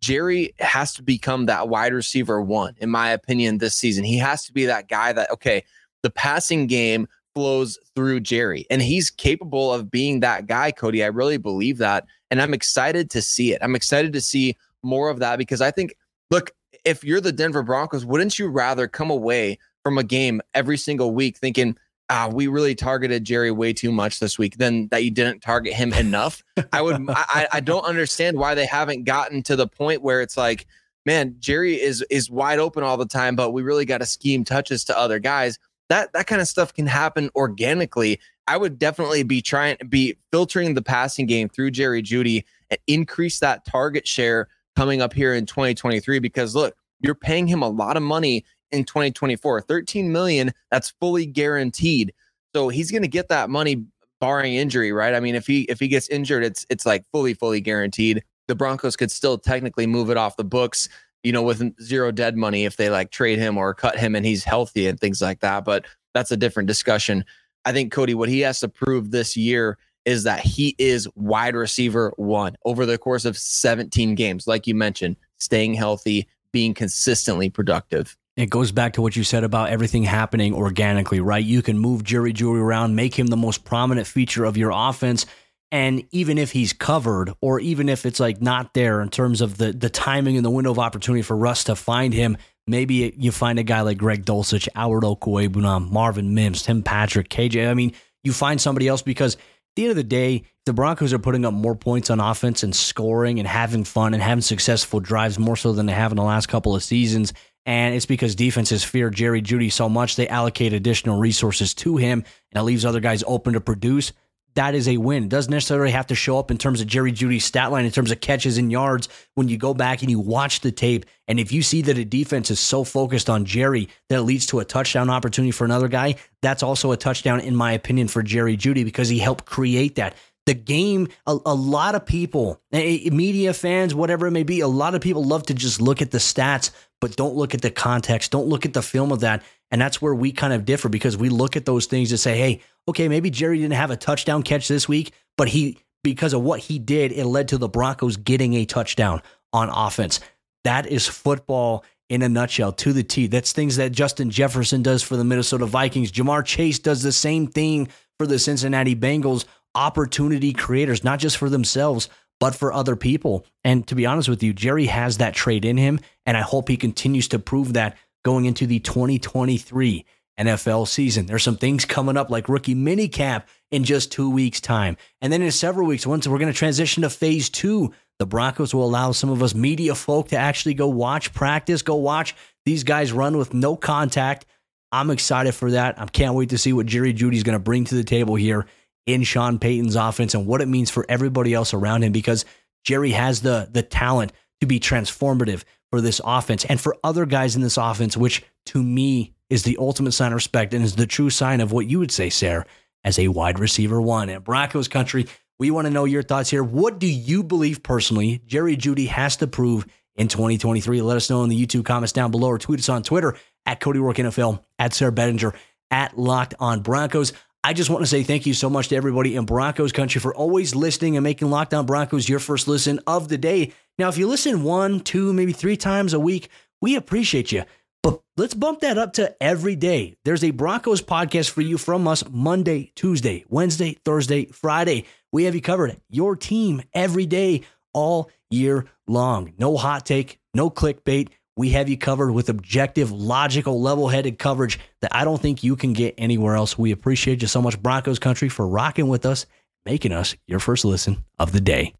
Jerry 0.00 0.54
has 0.60 0.94
to 0.94 1.02
become 1.02 1.46
that 1.46 1.68
wide 1.68 1.92
receiver 1.92 2.40
one, 2.40 2.74
in 2.78 2.88
my 2.88 3.10
opinion, 3.10 3.58
this 3.58 3.74
season. 3.74 4.04
He 4.04 4.16
has 4.18 4.44
to 4.44 4.52
be 4.52 4.64
that 4.66 4.88
guy 4.88 5.12
that, 5.12 5.30
okay, 5.30 5.64
the 6.02 6.10
passing 6.10 6.66
game 6.66 7.08
flows 7.34 7.78
through 7.94 8.20
Jerry, 8.20 8.66
and 8.70 8.80
he's 8.80 9.10
capable 9.10 9.72
of 9.72 9.90
being 9.90 10.20
that 10.20 10.46
guy, 10.46 10.70
Cody. 10.70 11.02
I 11.02 11.08
really 11.08 11.36
believe 11.36 11.78
that. 11.78 12.06
And 12.30 12.40
I'm 12.40 12.54
excited 12.54 13.10
to 13.10 13.22
see 13.22 13.52
it. 13.52 13.58
I'm 13.62 13.74
excited 13.74 14.12
to 14.12 14.20
see 14.20 14.56
more 14.82 15.08
of 15.08 15.18
that 15.18 15.38
because 15.38 15.60
I 15.60 15.70
think, 15.70 15.96
look, 16.30 16.52
if 16.84 17.02
you're 17.02 17.20
the 17.20 17.32
Denver 17.32 17.62
Broncos, 17.62 18.04
wouldn't 18.04 18.38
you 18.38 18.48
rather 18.48 18.86
come 18.86 19.10
away 19.10 19.58
from 19.82 19.98
a 19.98 20.04
game 20.04 20.40
every 20.54 20.76
single 20.76 21.12
week 21.12 21.36
thinking, 21.36 21.76
ah, 22.10 22.30
we 22.32 22.46
really 22.46 22.74
targeted 22.74 23.24
Jerry 23.24 23.50
way 23.50 23.72
too 23.72 23.92
much 23.92 24.20
this 24.20 24.38
week, 24.38 24.56
then 24.56 24.88
that 24.90 25.04
you 25.04 25.10
didn't 25.10 25.40
target 25.40 25.74
him 25.74 25.92
enough. 25.92 26.42
I 26.72 26.82
would, 26.82 27.04
I, 27.08 27.48
I 27.52 27.60
don't 27.60 27.84
understand 27.84 28.38
why 28.38 28.54
they 28.54 28.66
haven't 28.66 29.04
gotten 29.04 29.42
to 29.44 29.56
the 29.56 29.66
point 29.66 30.02
where 30.02 30.20
it's 30.20 30.36
like, 30.36 30.66
man, 31.06 31.36
Jerry 31.38 31.80
is 31.80 32.04
is 32.10 32.30
wide 32.30 32.58
open 32.58 32.82
all 32.82 32.96
the 32.96 33.06
time, 33.06 33.36
but 33.36 33.52
we 33.52 33.62
really 33.62 33.84
got 33.84 33.98
to 33.98 34.06
scheme 34.06 34.44
touches 34.44 34.84
to 34.84 34.98
other 34.98 35.18
guys. 35.18 35.58
That 35.88 36.12
that 36.12 36.26
kind 36.26 36.40
of 36.40 36.48
stuff 36.48 36.74
can 36.74 36.86
happen 36.86 37.30
organically. 37.34 38.20
I 38.46 38.56
would 38.56 38.78
definitely 38.78 39.22
be 39.22 39.42
trying 39.42 39.76
to 39.76 39.84
be 39.84 40.16
filtering 40.32 40.74
the 40.74 40.82
passing 40.82 41.26
game 41.26 41.48
through 41.48 41.70
Jerry 41.72 42.02
Jeudy 42.02 42.44
and 42.70 42.78
increase 42.86 43.40
that 43.40 43.64
target 43.64 44.06
share 44.06 44.48
coming 44.76 45.02
up 45.02 45.12
here 45.12 45.34
in 45.34 45.44
2023 45.44 46.18
because 46.18 46.54
look, 46.54 46.74
you're 47.00 47.14
paying 47.14 47.46
him 47.46 47.62
a 47.62 47.68
lot 47.68 47.96
of 47.96 48.02
money 48.02 48.44
in 48.72 48.84
2024. 48.84 49.62
13 49.62 50.12
million, 50.12 50.52
that's 50.70 50.90
fully 51.00 51.26
guaranteed. 51.26 52.12
So 52.54 52.68
he's 52.68 52.90
going 52.90 53.02
to 53.02 53.08
get 53.08 53.28
that 53.28 53.50
money 53.50 53.84
barring 54.20 54.54
injury, 54.54 54.92
right? 54.92 55.14
I 55.14 55.20
mean, 55.20 55.34
if 55.34 55.46
he 55.46 55.62
if 55.62 55.80
he 55.80 55.88
gets 55.88 56.08
injured, 56.08 56.44
it's 56.44 56.66
it's 56.70 56.86
like 56.86 57.04
fully 57.12 57.34
fully 57.34 57.60
guaranteed. 57.60 58.22
The 58.48 58.54
Broncos 58.54 58.96
could 58.96 59.10
still 59.10 59.38
technically 59.38 59.86
move 59.86 60.10
it 60.10 60.16
off 60.16 60.36
the 60.36 60.44
books, 60.44 60.88
you 61.22 61.32
know, 61.32 61.42
with 61.42 61.62
zero 61.82 62.10
dead 62.10 62.36
money 62.36 62.64
if 62.64 62.76
they 62.76 62.90
like 62.90 63.10
trade 63.10 63.38
him 63.38 63.58
or 63.58 63.74
cut 63.74 63.98
him 63.98 64.14
and 64.14 64.24
he's 64.24 64.44
healthy 64.44 64.86
and 64.86 64.98
things 64.98 65.20
like 65.20 65.40
that, 65.40 65.64
but 65.64 65.84
that's 66.14 66.32
a 66.32 66.36
different 66.36 66.66
discussion. 66.66 67.24
I 67.64 67.72
think 67.72 67.92
Cody 67.92 68.14
what 68.14 68.28
he 68.28 68.40
has 68.40 68.60
to 68.60 68.68
prove 68.68 69.10
this 69.10 69.36
year 69.36 69.78
is 70.04 70.22
that 70.24 70.40
he 70.40 70.74
is 70.78 71.06
wide 71.16 71.54
receiver 71.54 72.12
1 72.16 72.56
over 72.64 72.86
the 72.86 72.96
course 72.96 73.26
of 73.26 73.36
17 73.36 74.14
games 74.14 74.46
like 74.46 74.66
you 74.66 74.74
mentioned, 74.74 75.16
staying 75.36 75.74
healthy, 75.74 76.26
being 76.50 76.72
consistently 76.72 77.50
productive. 77.50 78.16
It 78.38 78.50
goes 78.50 78.70
back 78.70 78.92
to 78.92 79.02
what 79.02 79.16
you 79.16 79.24
said 79.24 79.42
about 79.42 79.70
everything 79.70 80.04
happening 80.04 80.54
organically, 80.54 81.18
right? 81.18 81.44
You 81.44 81.60
can 81.60 81.76
move 81.76 82.04
Jerry 82.04 82.32
Jeudy 82.32 82.60
around, 82.60 82.94
make 82.94 83.18
him 83.18 83.26
the 83.26 83.36
most 83.36 83.64
prominent 83.64 84.06
feature 84.06 84.44
of 84.44 84.56
your 84.56 84.70
offense. 84.72 85.26
And 85.72 86.04
even 86.12 86.38
if 86.38 86.52
he's 86.52 86.72
covered, 86.72 87.32
or 87.40 87.58
even 87.58 87.88
if 87.88 88.06
it's 88.06 88.20
like 88.20 88.40
not 88.40 88.74
there 88.74 89.00
in 89.00 89.08
terms 89.08 89.40
of 89.40 89.58
the 89.58 89.72
the 89.72 89.90
timing 89.90 90.36
and 90.36 90.44
the 90.44 90.50
window 90.50 90.70
of 90.70 90.78
opportunity 90.78 91.22
for 91.22 91.36
Russ 91.36 91.64
to 91.64 91.74
find 91.74 92.14
him, 92.14 92.36
maybe 92.68 93.12
you 93.18 93.32
find 93.32 93.58
a 93.58 93.64
guy 93.64 93.80
like 93.80 93.98
Greg 93.98 94.24
Dulcich, 94.24 94.68
Howard 94.72 95.02
Okwuegbunam, 95.02 95.90
Marvin 95.90 96.32
Mims, 96.32 96.62
Tim 96.62 96.84
Patrick, 96.84 97.28
KJ. 97.30 97.68
I 97.68 97.74
mean, 97.74 97.92
you 98.22 98.32
find 98.32 98.60
somebody 98.60 98.86
else 98.86 99.02
because 99.02 99.34
at 99.34 99.40
the 99.74 99.82
end 99.82 99.90
of 99.90 99.96
the 99.96 100.04
day, 100.04 100.44
the 100.64 100.72
Broncos 100.72 101.12
are 101.12 101.18
putting 101.18 101.44
up 101.44 101.54
more 101.54 101.74
points 101.74 102.08
on 102.08 102.20
offense 102.20 102.62
and 102.62 102.74
scoring 102.74 103.40
and 103.40 103.48
having 103.48 103.82
fun 103.82 104.14
and 104.14 104.22
having 104.22 104.42
successful 104.42 105.00
drives 105.00 105.40
more 105.40 105.56
so 105.56 105.72
than 105.72 105.86
they 105.86 105.92
have 105.92 106.12
in 106.12 106.16
the 106.16 106.22
last 106.22 106.46
couple 106.46 106.76
of 106.76 106.84
seasons. 106.84 107.32
And 107.68 107.94
it's 107.94 108.06
because 108.06 108.34
defenses 108.34 108.82
fear 108.82 109.10
Jerry 109.10 109.42
Jeudy 109.42 109.70
so 109.70 109.90
much 109.90 110.16
they 110.16 110.26
allocate 110.26 110.72
additional 110.72 111.18
resources 111.18 111.74
to 111.74 111.98
him 111.98 112.24
and 112.50 112.62
it 112.62 112.64
leaves 112.64 112.86
other 112.86 113.00
guys 113.00 113.22
open 113.26 113.52
to 113.52 113.60
produce 113.60 114.14
that 114.58 114.74
is 114.74 114.88
a 114.88 114.96
win. 114.96 115.24
It 115.24 115.28
doesn't 115.28 115.52
necessarily 115.52 115.92
have 115.92 116.08
to 116.08 116.16
show 116.16 116.36
up 116.36 116.50
in 116.50 116.58
terms 116.58 116.80
of 116.80 116.88
Jerry 116.88 117.12
Jeudy's 117.12 117.44
stat 117.44 117.70
line, 117.70 117.84
in 117.84 117.92
terms 117.92 118.10
of 118.10 118.20
catches 118.20 118.58
and 118.58 118.72
yards 118.72 119.08
when 119.36 119.46
you 119.46 119.56
go 119.56 119.72
back 119.72 120.02
and 120.02 120.10
you 120.10 120.18
watch 120.18 120.60
the 120.60 120.72
tape. 120.72 121.06
And 121.28 121.38
if 121.38 121.52
you 121.52 121.62
see 121.62 121.82
that 121.82 121.96
a 121.96 122.04
defense 122.04 122.50
is 122.50 122.58
so 122.58 122.82
focused 122.82 123.30
on 123.30 123.44
Jerry 123.44 123.88
that 124.08 124.18
it 124.18 124.22
leads 124.22 124.46
to 124.46 124.58
a 124.58 124.64
touchdown 124.64 125.10
opportunity 125.10 125.52
for 125.52 125.64
another 125.64 125.86
guy, 125.86 126.16
that's 126.42 126.64
also 126.64 126.90
a 126.90 126.96
touchdown, 126.96 127.38
in 127.38 127.54
my 127.54 127.70
opinion, 127.70 128.08
for 128.08 128.20
Jerry 128.20 128.56
Jeudy 128.56 128.84
because 128.84 129.08
he 129.08 129.20
helped 129.20 129.44
create 129.44 129.94
that. 129.94 130.16
The 130.48 130.54
game, 130.54 131.08
a, 131.26 131.36
a 131.44 131.54
lot 131.54 131.94
of 131.94 132.06
people, 132.06 132.58
eh, 132.72 133.00
eh, 133.04 133.10
media 133.10 133.52
fans, 133.52 133.94
whatever 133.94 134.26
it 134.28 134.30
may 134.30 134.44
be, 134.44 134.60
a 134.60 134.66
lot 134.66 134.94
of 134.94 135.02
people 135.02 135.22
love 135.22 135.42
to 135.42 135.52
just 135.52 135.78
look 135.78 136.00
at 136.00 136.10
the 136.10 136.16
stats, 136.16 136.70
but 137.02 137.16
don't 137.16 137.34
look 137.34 137.52
at 137.52 137.60
the 137.60 137.70
context, 137.70 138.30
don't 138.30 138.46
look 138.46 138.64
at 138.64 138.72
the 138.72 138.80
film 138.80 139.12
of 139.12 139.20
that. 139.20 139.42
And 139.70 139.78
that's 139.78 140.00
where 140.00 140.14
we 140.14 140.32
kind 140.32 140.54
of 140.54 140.64
differ 140.64 140.88
because 140.88 141.18
we 141.18 141.28
look 141.28 141.54
at 141.54 141.66
those 141.66 141.84
things 141.84 142.08
to 142.08 142.16
say, 142.16 142.38
hey, 142.38 142.62
okay, 142.88 143.08
maybe 143.08 143.28
Jerry 143.28 143.58
didn't 143.58 143.74
have 143.74 143.90
a 143.90 143.96
touchdown 143.96 144.42
catch 144.42 144.68
this 144.68 144.88
week, 144.88 145.12
but 145.36 145.48
he, 145.48 145.80
because 146.02 146.32
of 146.32 146.40
what 146.40 146.60
he 146.60 146.78
did, 146.78 147.12
it 147.12 147.26
led 147.26 147.48
to 147.48 147.58
the 147.58 147.68
Broncos 147.68 148.16
getting 148.16 148.54
a 148.54 148.64
touchdown 148.64 149.20
on 149.52 149.68
offense. 149.68 150.18
That 150.64 150.86
is 150.86 151.06
football 151.06 151.84
in 152.08 152.22
a 152.22 152.28
nutshell 152.30 152.72
to 152.72 152.94
the 152.94 153.02
T. 153.02 153.26
That's 153.26 153.52
things 153.52 153.76
that 153.76 153.92
Justin 153.92 154.30
Jefferson 154.30 154.82
does 154.82 155.02
for 155.02 155.18
the 155.18 155.24
Minnesota 155.24 155.66
Vikings. 155.66 156.10
Ja'Marr 156.10 156.42
Chase 156.42 156.78
does 156.78 157.02
the 157.02 157.12
same 157.12 157.48
thing 157.48 157.88
for 158.18 158.26
the 158.26 158.38
Cincinnati 158.38 158.96
Bengals. 158.96 159.44
Opportunity 159.78 160.52
creators, 160.52 161.04
not 161.04 161.20
just 161.20 161.36
for 161.36 161.48
themselves, 161.48 162.08
but 162.40 162.56
for 162.56 162.72
other 162.72 162.96
people. 162.96 163.46
And 163.62 163.86
to 163.86 163.94
be 163.94 164.06
honest 164.06 164.28
with 164.28 164.42
you, 164.42 164.52
Jerry 164.52 164.86
has 164.86 165.18
that 165.18 165.34
trait 165.34 165.64
in 165.64 165.76
him. 165.76 166.00
And 166.26 166.36
I 166.36 166.40
hope 166.40 166.68
he 166.68 166.76
continues 166.76 167.28
to 167.28 167.38
prove 167.38 167.74
that 167.74 167.96
going 168.24 168.46
into 168.46 168.66
the 168.66 168.80
2023 168.80 170.04
NFL 170.40 170.88
season. 170.88 171.26
There's 171.26 171.44
some 171.44 171.56
things 171.56 171.84
coming 171.84 172.16
up 172.16 172.28
like 172.28 172.48
rookie 172.48 172.74
minicamp 172.74 173.44
in 173.70 173.84
just 173.84 174.10
two 174.10 174.28
weeks' 174.28 174.60
time. 174.60 174.96
And 175.20 175.32
then 175.32 175.42
in 175.42 175.52
several 175.52 175.86
weeks, 175.86 176.06
once 176.06 176.26
we're 176.26 176.38
going 176.38 176.52
to 176.52 176.58
transition 176.58 177.04
to 177.04 177.10
phase 177.10 177.48
two, 177.48 177.92
the 178.18 178.26
Broncos 178.26 178.74
will 178.74 178.84
allow 178.84 179.12
some 179.12 179.30
of 179.30 179.44
us 179.44 179.54
media 179.54 179.94
folk 179.94 180.28
to 180.28 180.36
actually 180.36 180.74
go 180.74 180.88
watch 180.88 181.32
practice, 181.32 181.82
go 181.82 181.94
watch 181.94 182.34
these 182.64 182.82
guys 182.82 183.12
run 183.12 183.36
with 183.36 183.54
no 183.54 183.76
contact. 183.76 184.44
I'm 184.90 185.10
excited 185.10 185.52
for 185.52 185.70
that. 185.70 186.00
I 186.00 186.06
can't 186.06 186.34
wait 186.34 186.50
to 186.50 186.58
see 186.58 186.72
what 186.72 186.86
Jerry 186.86 187.12
Jeudy's 187.12 187.44
going 187.44 187.54
to 187.58 187.62
bring 187.62 187.84
to 187.84 187.94
the 187.94 188.04
table 188.04 188.34
here 188.34 188.66
in 189.08 189.22
Sean 189.22 189.58
Payton's 189.58 189.96
offense 189.96 190.34
and 190.34 190.46
what 190.46 190.60
it 190.60 190.68
means 190.68 190.90
for 190.90 191.06
everybody 191.08 191.54
else 191.54 191.72
around 191.72 192.04
him 192.04 192.12
because 192.12 192.44
Jerry 192.84 193.10
has 193.12 193.40
the 193.40 193.68
the 193.72 193.82
talent 193.82 194.32
to 194.60 194.66
be 194.66 194.78
transformative 194.78 195.64
for 195.90 196.00
this 196.02 196.20
offense 196.22 196.64
and 196.66 196.78
for 196.78 196.94
other 197.02 197.24
guys 197.24 197.56
in 197.56 197.62
this 197.62 197.78
offense, 197.78 198.16
which 198.16 198.44
to 198.66 198.82
me 198.82 199.32
is 199.48 199.62
the 199.62 199.78
ultimate 199.80 200.12
sign 200.12 200.32
of 200.32 200.36
respect 200.36 200.74
and 200.74 200.84
is 200.84 200.94
the 200.94 201.06
true 201.06 201.30
sign 201.30 201.62
of 201.62 201.72
what 201.72 201.86
you 201.86 201.98
would 201.98 202.10
say, 202.10 202.28
Sayre, 202.28 202.66
as 203.02 203.18
a 203.18 203.28
wide 203.28 203.58
receiver 203.58 204.00
one. 204.00 204.28
And 204.28 204.44
Broncos 204.44 204.88
country, 204.88 205.26
we 205.58 205.70
want 205.70 205.86
to 205.86 205.90
know 205.90 206.04
your 206.04 206.22
thoughts 206.22 206.50
here. 206.50 206.62
What 206.62 206.98
do 206.98 207.06
you 207.06 207.42
believe 207.42 207.82
personally 207.82 208.42
Jerry 208.46 208.76
Jeudy 208.76 209.08
has 209.08 209.36
to 209.38 209.46
prove 209.46 209.86
in 210.16 210.28
2023? 210.28 211.00
Let 211.00 211.16
us 211.16 211.30
know 211.30 211.42
in 211.44 211.48
the 211.48 211.66
YouTube 211.66 211.86
comments 211.86 212.12
down 212.12 212.30
below 212.30 212.48
or 212.48 212.58
tweet 212.58 212.80
us 212.80 212.90
on 212.90 213.02
Twitter 213.02 213.36
at 213.64 213.80
Cody 213.80 214.00
Roark 214.00 214.16
NFL, 214.16 214.62
at 214.78 214.92
Sayre 214.92 215.12
Bedinger, 215.12 215.54
at 215.90 216.18
Locked 216.18 216.54
on 216.60 216.80
Broncos. 216.82 217.32
I 217.64 217.72
just 217.72 217.90
want 217.90 218.02
to 218.02 218.06
say 218.06 218.22
thank 218.22 218.46
you 218.46 218.54
so 218.54 218.70
much 218.70 218.88
to 218.88 218.96
everybody 218.96 219.34
in 219.34 219.44
Broncos 219.44 219.90
country 219.92 220.20
for 220.20 220.34
always 220.34 220.74
listening 220.74 221.16
and 221.16 221.24
making 221.24 221.50
Locked 221.50 221.74
On 221.74 221.86
Broncos 221.86 222.28
your 222.28 222.38
first 222.38 222.68
listen 222.68 223.00
of 223.06 223.28
the 223.28 223.36
day. 223.36 223.72
Now, 223.98 224.08
if 224.08 224.16
you 224.16 224.28
listen 224.28 224.62
one, 224.62 225.00
two, 225.00 225.32
maybe 225.32 225.52
three 225.52 225.76
times 225.76 226.14
a 226.14 226.20
week, 226.20 226.50
we 226.80 226.94
appreciate 226.94 227.50
you. 227.50 227.64
But 228.02 228.20
let's 228.36 228.54
bump 228.54 228.80
that 228.80 228.96
up 228.96 229.14
to 229.14 229.34
every 229.42 229.74
day. 229.74 230.16
There's 230.24 230.44
a 230.44 230.52
Broncos 230.52 231.02
podcast 231.02 231.50
for 231.50 231.62
you 231.62 231.78
from 231.78 232.06
us 232.06 232.22
Monday, 232.30 232.92
Tuesday, 232.94 233.44
Wednesday, 233.48 233.98
Thursday, 234.04 234.46
Friday. 234.46 235.04
We 235.32 235.44
have 235.44 235.56
you 235.56 235.60
covered. 235.60 236.00
Your 236.08 236.36
team 236.36 236.82
every 236.94 237.26
day, 237.26 237.62
all 237.92 238.30
year 238.50 238.86
long. 239.08 239.52
No 239.58 239.76
hot 239.76 240.06
take, 240.06 240.38
no 240.54 240.70
clickbait. 240.70 241.30
We 241.58 241.70
have 241.70 241.88
you 241.88 241.98
covered 241.98 242.30
with 242.30 242.50
objective, 242.50 243.10
logical, 243.10 243.82
level 243.82 244.06
headed 244.06 244.38
coverage 244.38 244.78
that 245.02 245.10
I 245.12 245.24
don't 245.24 245.42
think 245.42 245.64
you 245.64 245.74
can 245.74 245.92
get 245.92 246.14
anywhere 246.16 246.54
else. 246.54 246.78
We 246.78 246.92
appreciate 246.92 247.42
you 247.42 247.48
so 247.48 247.60
much, 247.60 247.82
Broncos 247.82 248.20
country, 248.20 248.48
for 248.48 248.68
rocking 248.68 249.08
with 249.08 249.26
us, 249.26 249.44
making 249.84 250.12
us 250.12 250.36
your 250.46 250.60
first 250.60 250.84
listen 250.84 251.24
of 251.36 251.50
the 251.50 251.60
day. 251.60 251.94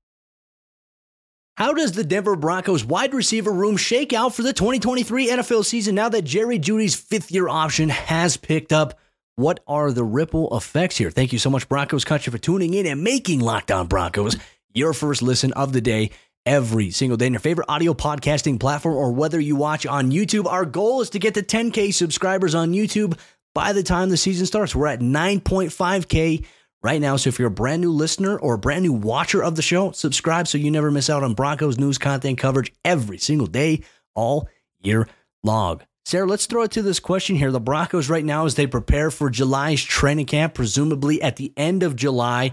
How 1.57 1.73
does 1.73 1.91
the 1.91 2.05
Denver 2.05 2.37
Broncos 2.37 2.85
wide 2.85 3.13
receiver 3.13 3.53
room 3.53 3.77
shake 3.77 4.13
out 4.13 4.33
for 4.33 4.43
the 4.43 4.53
2023 4.53 5.29
NFL 5.29 5.65
season 5.65 5.97
now 5.97 6.09
that 6.09 6.23
Jerry 6.23 6.61
Jeudy's 6.61 6.95
fifth 6.95 7.33
year 7.33 7.49
option 7.49 7.89
has 7.89 8.37
picked 8.37 8.73
up? 8.73 8.97
What 9.35 9.59
are 9.67 9.91
the 9.91 10.05
ripple 10.05 10.57
effects 10.57 10.97
here? 10.97 11.11
Thank 11.11 11.33
you 11.33 11.41
so 11.41 11.51
much, 11.51 11.69
Broncos 11.69 12.05
Country, 12.05 12.31
for 12.31 12.39
tuning 12.39 12.75
in 12.75 12.87
and 12.87 13.03
making 13.03 13.41
Locked 13.41 13.73
On 13.73 13.89
Broncos 13.89 14.37
your 14.73 14.93
first 14.93 15.21
listen 15.21 15.53
of 15.55 15.73
the 15.73 15.81
day 15.81 16.11
every 16.49 16.91
single 16.91 17.19
day 17.19 17.27
in 17.27 17.35
your 17.35 17.41
favorite 17.41 17.67
audio 17.69 17.93
podcasting 17.93 18.59
platform 18.59 18.97
or 18.97 19.13
whether 19.13 19.39
you 19.39 19.55
watch 19.55 19.85
on 19.85 20.11
YouTube. 20.11 20.47
Our 20.47 20.65
goal 20.65 21.03
is 21.03 21.11
to 21.11 21.19
get 21.19 21.35
to 21.35 21.43
10K 21.43 21.93
subscribers 21.93 22.55
on 22.55 22.73
YouTube 22.73 23.19
by 23.55 23.75
the 23.75 23.83
time 23.83 24.09
the 24.09 24.17
season 24.17 24.47
starts. 24.47 24.75
We're 24.75 24.87
at 24.87 25.01
9.5K 25.01 26.47
right 26.83 27.03
now. 27.03 27.17
So 27.17 27.29
if 27.29 27.39
you're 27.39 27.49
a 27.49 27.51
brand 27.51 27.83
new 27.83 27.93
listener 27.93 28.39
or 28.39 28.55
a 28.55 28.59
brand 28.59 28.83
new 28.83 28.95
watcher 28.95 29.45
of 29.45 29.57
the 29.57 29.63
show, 29.63 29.93
subscribe 29.93 30.49
so 30.49 30.57
you 30.57 30.71
never 30.71 30.91
miss 30.91 31.11
out 31.11 31.23
on 31.23 31.35
Broncos 31.35 31.77
news 31.77 31.99
content 31.99 32.39
coverage 32.39 32.73
every 32.83 33.19
single 33.19 33.47
day, 33.47 33.83
all 34.15 34.49
year 34.81 35.07
long. 35.45 35.83
Sayre, 36.07 36.27
let's 36.27 36.47
throw 36.47 36.63
it 36.63 36.71
to 36.71 36.81
this 36.81 36.99
question 36.99 37.37
here. 37.37 37.53
The 37.53 37.61
Broncos, 37.61 38.09
right 38.09 38.25
now, 38.25 38.47
as 38.47 38.55
they 38.55 38.67
prepare 38.67 39.11
for 39.11 39.29
July's 39.29 39.83
training 39.83 40.25
camp, 40.25 40.55
presumably 40.55 41.21
at 41.21 41.37
the 41.37 41.53
end 41.59 41.83
of 41.83 41.95
July, 41.95 42.53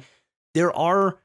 there 0.53 0.73
are 0.73 1.17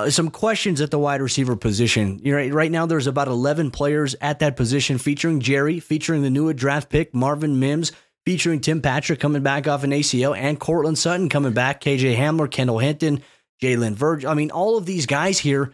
uh, 0.00 0.10
some 0.10 0.30
questions 0.30 0.80
at 0.80 0.90
the 0.90 0.98
wide 0.98 1.20
receiver 1.20 1.56
position. 1.56 2.20
You 2.22 2.36
know, 2.36 2.54
right 2.54 2.70
now, 2.70 2.86
there's 2.86 3.06
about 3.06 3.28
11 3.28 3.70
players 3.70 4.14
at 4.20 4.40
that 4.40 4.56
position, 4.56 4.98
featuring 4.98 5.40
Jerry, 5.40 5.80
featuring 5.80 6.22
the 6.22 6.30
new 6.30 6.52
draft 6.52 6.90
pick, 6.90 7.14
Marvin 7.14 7.58
Mims, 7.58 7.92
featuring 8.24 8.60
Tim 8.60 8.82
Patrick 8.82 9.20
coming 9.20 9.42
back 9.42 9.66
off 9.68 9.84
an 9.84 9.90
ACL 9.90 10.36
and 10.36 10.58
Courtland 10.58 10.98
Sutton 10.98 11.28
coming 11.28 11.52
back, 11.52 11.80
KJ 11.80 12.16
Hamler, 12.16 12.50
Kendall 12.50 12.78
Hinton, 12.78 13.22
Jalen 13.62 13.94
Virgil. 13.94 14.30
I 14.30 14.34
mean, 14.34 14.50
all 14.50 14.76
of 14.76 14.86
these 14.86 15.06
guys 15.06 15.38
here. 15.38 15.72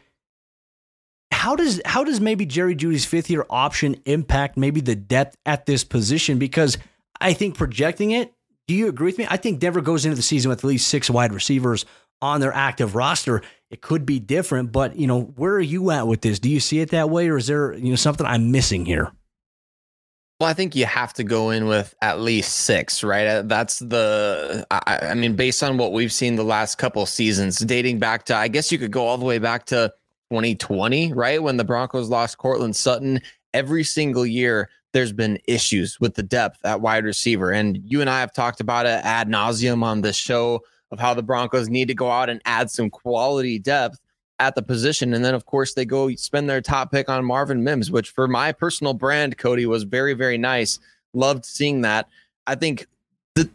How 1.33 1.57
does 1.57 1.81
how 1.85 2.05
does 2.05 2.21
maybe 2.21 2.47
Jerry 2.47 2.75
Jeudy's 2.75 3.05
fifth 3.05 3.29
year 3.31 3.45
option 3.51 3.97
impact 4.05 4.57
maybe 4.57 4.81
the 4.81 4.95
depth 4.95 5.37
at 5.45 5.67
this 5.67 5.85
position? 5.85 6.39
Because 6.39 6.79
I 7.21 7.33
think 7.33 7.57
projecting 7.57 8.13
it, 8.13 8.33
do 8.67 8.75
you 8.75 8.89
agree 8.89 9.07
with 9.07 9.19
me? 9.19 9.27
I 9.29 9.37
think 9.37 9.61
Denver 9.61 9.81
goes 9.81 10.05
into 10.05 10.17
the 10.17 10.23
season 10.23 10.49
with 10.49 10.61
at 10.61 10.65
least 10.65 10.89
six 10.89 11.11
wide 11.11 11.33
receivers 11.33 11.85
on 12.23 12.41
their 12.41 12.53
active 12.53 12.95
roster. 12.95 13.43
It 13.71 13.81
could 13.81 14.07
be 14.07 14.19
different, 14.19 14.73
but 14.73 14.97
you 14.97 15.07
know, 15.07 15.23
where 15.23 15.55
are 15.55 15.61
you 15.61 15.91
at 15.91 16.07
with 16.07 16.21
this? 16.21 16.39
Do 16.39 16.49
you 16.49 16.61
see 16.61 16.81
it 16.81 16.91
that 16.91 17.11
way, 17.11 17.29
or 17.29 17.37
is 17.37 17.47
there 17.47 17.75
you 17.75 17.91
know 17.91 17.97
something 17.97 18.27
I'm 18.27 18.51
missing 18.53 18.87
here? 18.87 19.13
Well, 20.39 20.51
I 20.51 20.53
think 20.53 20.77
you 20.77 20.85
have 20.85 21.15
to 21.15 21.25
go 21.25 21.49
in 21.49 21.67
with 21.67 21.95
at 22.03 22.21
least 22.21 22.53
six, 22.53 23.03
right? 23.03 23.27
Uh, 23.27 23.43
that's 23.43 23.79
the, 23.79 24.67
I, 24.71 24.99
I, 25.11 25.15
mean, 25.15 25.35
based 25.35 25.63
on 25.63 25.79
what 25.79 25.95
we've 25.95 26.13
seen 26.13 26.37
the 26.37 26.45
last 26.45 26.77
couple 26.77 27.07
seasons, 27.07 27.59
dating 27.61 28.01
back 28.01 28.27
to, 28.27 28.37
I 28.37 28.49
guess 28.49 28.71
you 28.71 28.77
could 28.77 28.91
go 28.91 29.07
all 29.07 29.17
the 29.17 29.25
way 29.25 29.39
back 29.39 29.65
to 29.67 29.95
2020, 30.31 31.15
right? 31.15 31.43
When 31.43 31.57
the 31.57 31.65
Broncos 31.65 32.11
lost 32.11 32.37
Courtland 32.37 32.77
Sutton. 32.77 33.23
Every 33.55 33.83
single 33.83 34.27
year, 34.27 34.69
there's 34.93 35.13
been 35.13 35.39
issues 35.49 35.99
with 36.01 36.15
the 36.15 36.23
depth 36.23 36.59
at 36.65 36.83
wide 36.83 37.05
receiver. 37.05 37.51
And 37.51 37.81
you 37.83 38.03
and 38.03 38.11
I 38.11 38.21
have 38.21 38.35
talked 38.35 38.61
about 38.61 38.85
it 38.85 39.01
ad 39.05 39.29
nauseum 39.29 39.83
on 39.83 40.03
this 40.03 40.17
show 40.17 40.61
of 40.91 41.01
how 41.01 41.15
the 41.15 41.23
Broncos 41.23 41.69
need 41.69 41.89
to 41.89 41.95
go 41.95 42.11
out 42.11 42.29
and 42.29 42.41
add 42.45 42.71
some 42.71 42.91
quality 42.91 43.59
depth 43.59 44.01
at 44.39 44.55
the 44.55 44.63
position. 44.63 45.15
And 45.15 45.25
then, 45.25 45.35
of 45.35 45.47
course, 45.47 45.75
they 45.75 45.85
go 45.85 46.15
spend 46.15 46.49
their 46.49 46.61
top 46.61 46.91
pick 46.91 47.09
on 47.09 47.25
Marvin 47.25 47.65
Mims, 47.65 47.91
which 47.91 48.11
for 48.11 48.29
my 48.29 48.53
personal 48.53 48.95
brand, 48.95 49.39
Cody, 49.39 49.67
was 49.67 49.85
very, 49.85 50.15
very 50.15 50.39
nice. 50.39 50.79
Loved 51.15 51.45
seeing 51.45 51.81
that. 51.83 52.09
I 52.47 52.55
think 52.55 52.87
the 53.35 53.49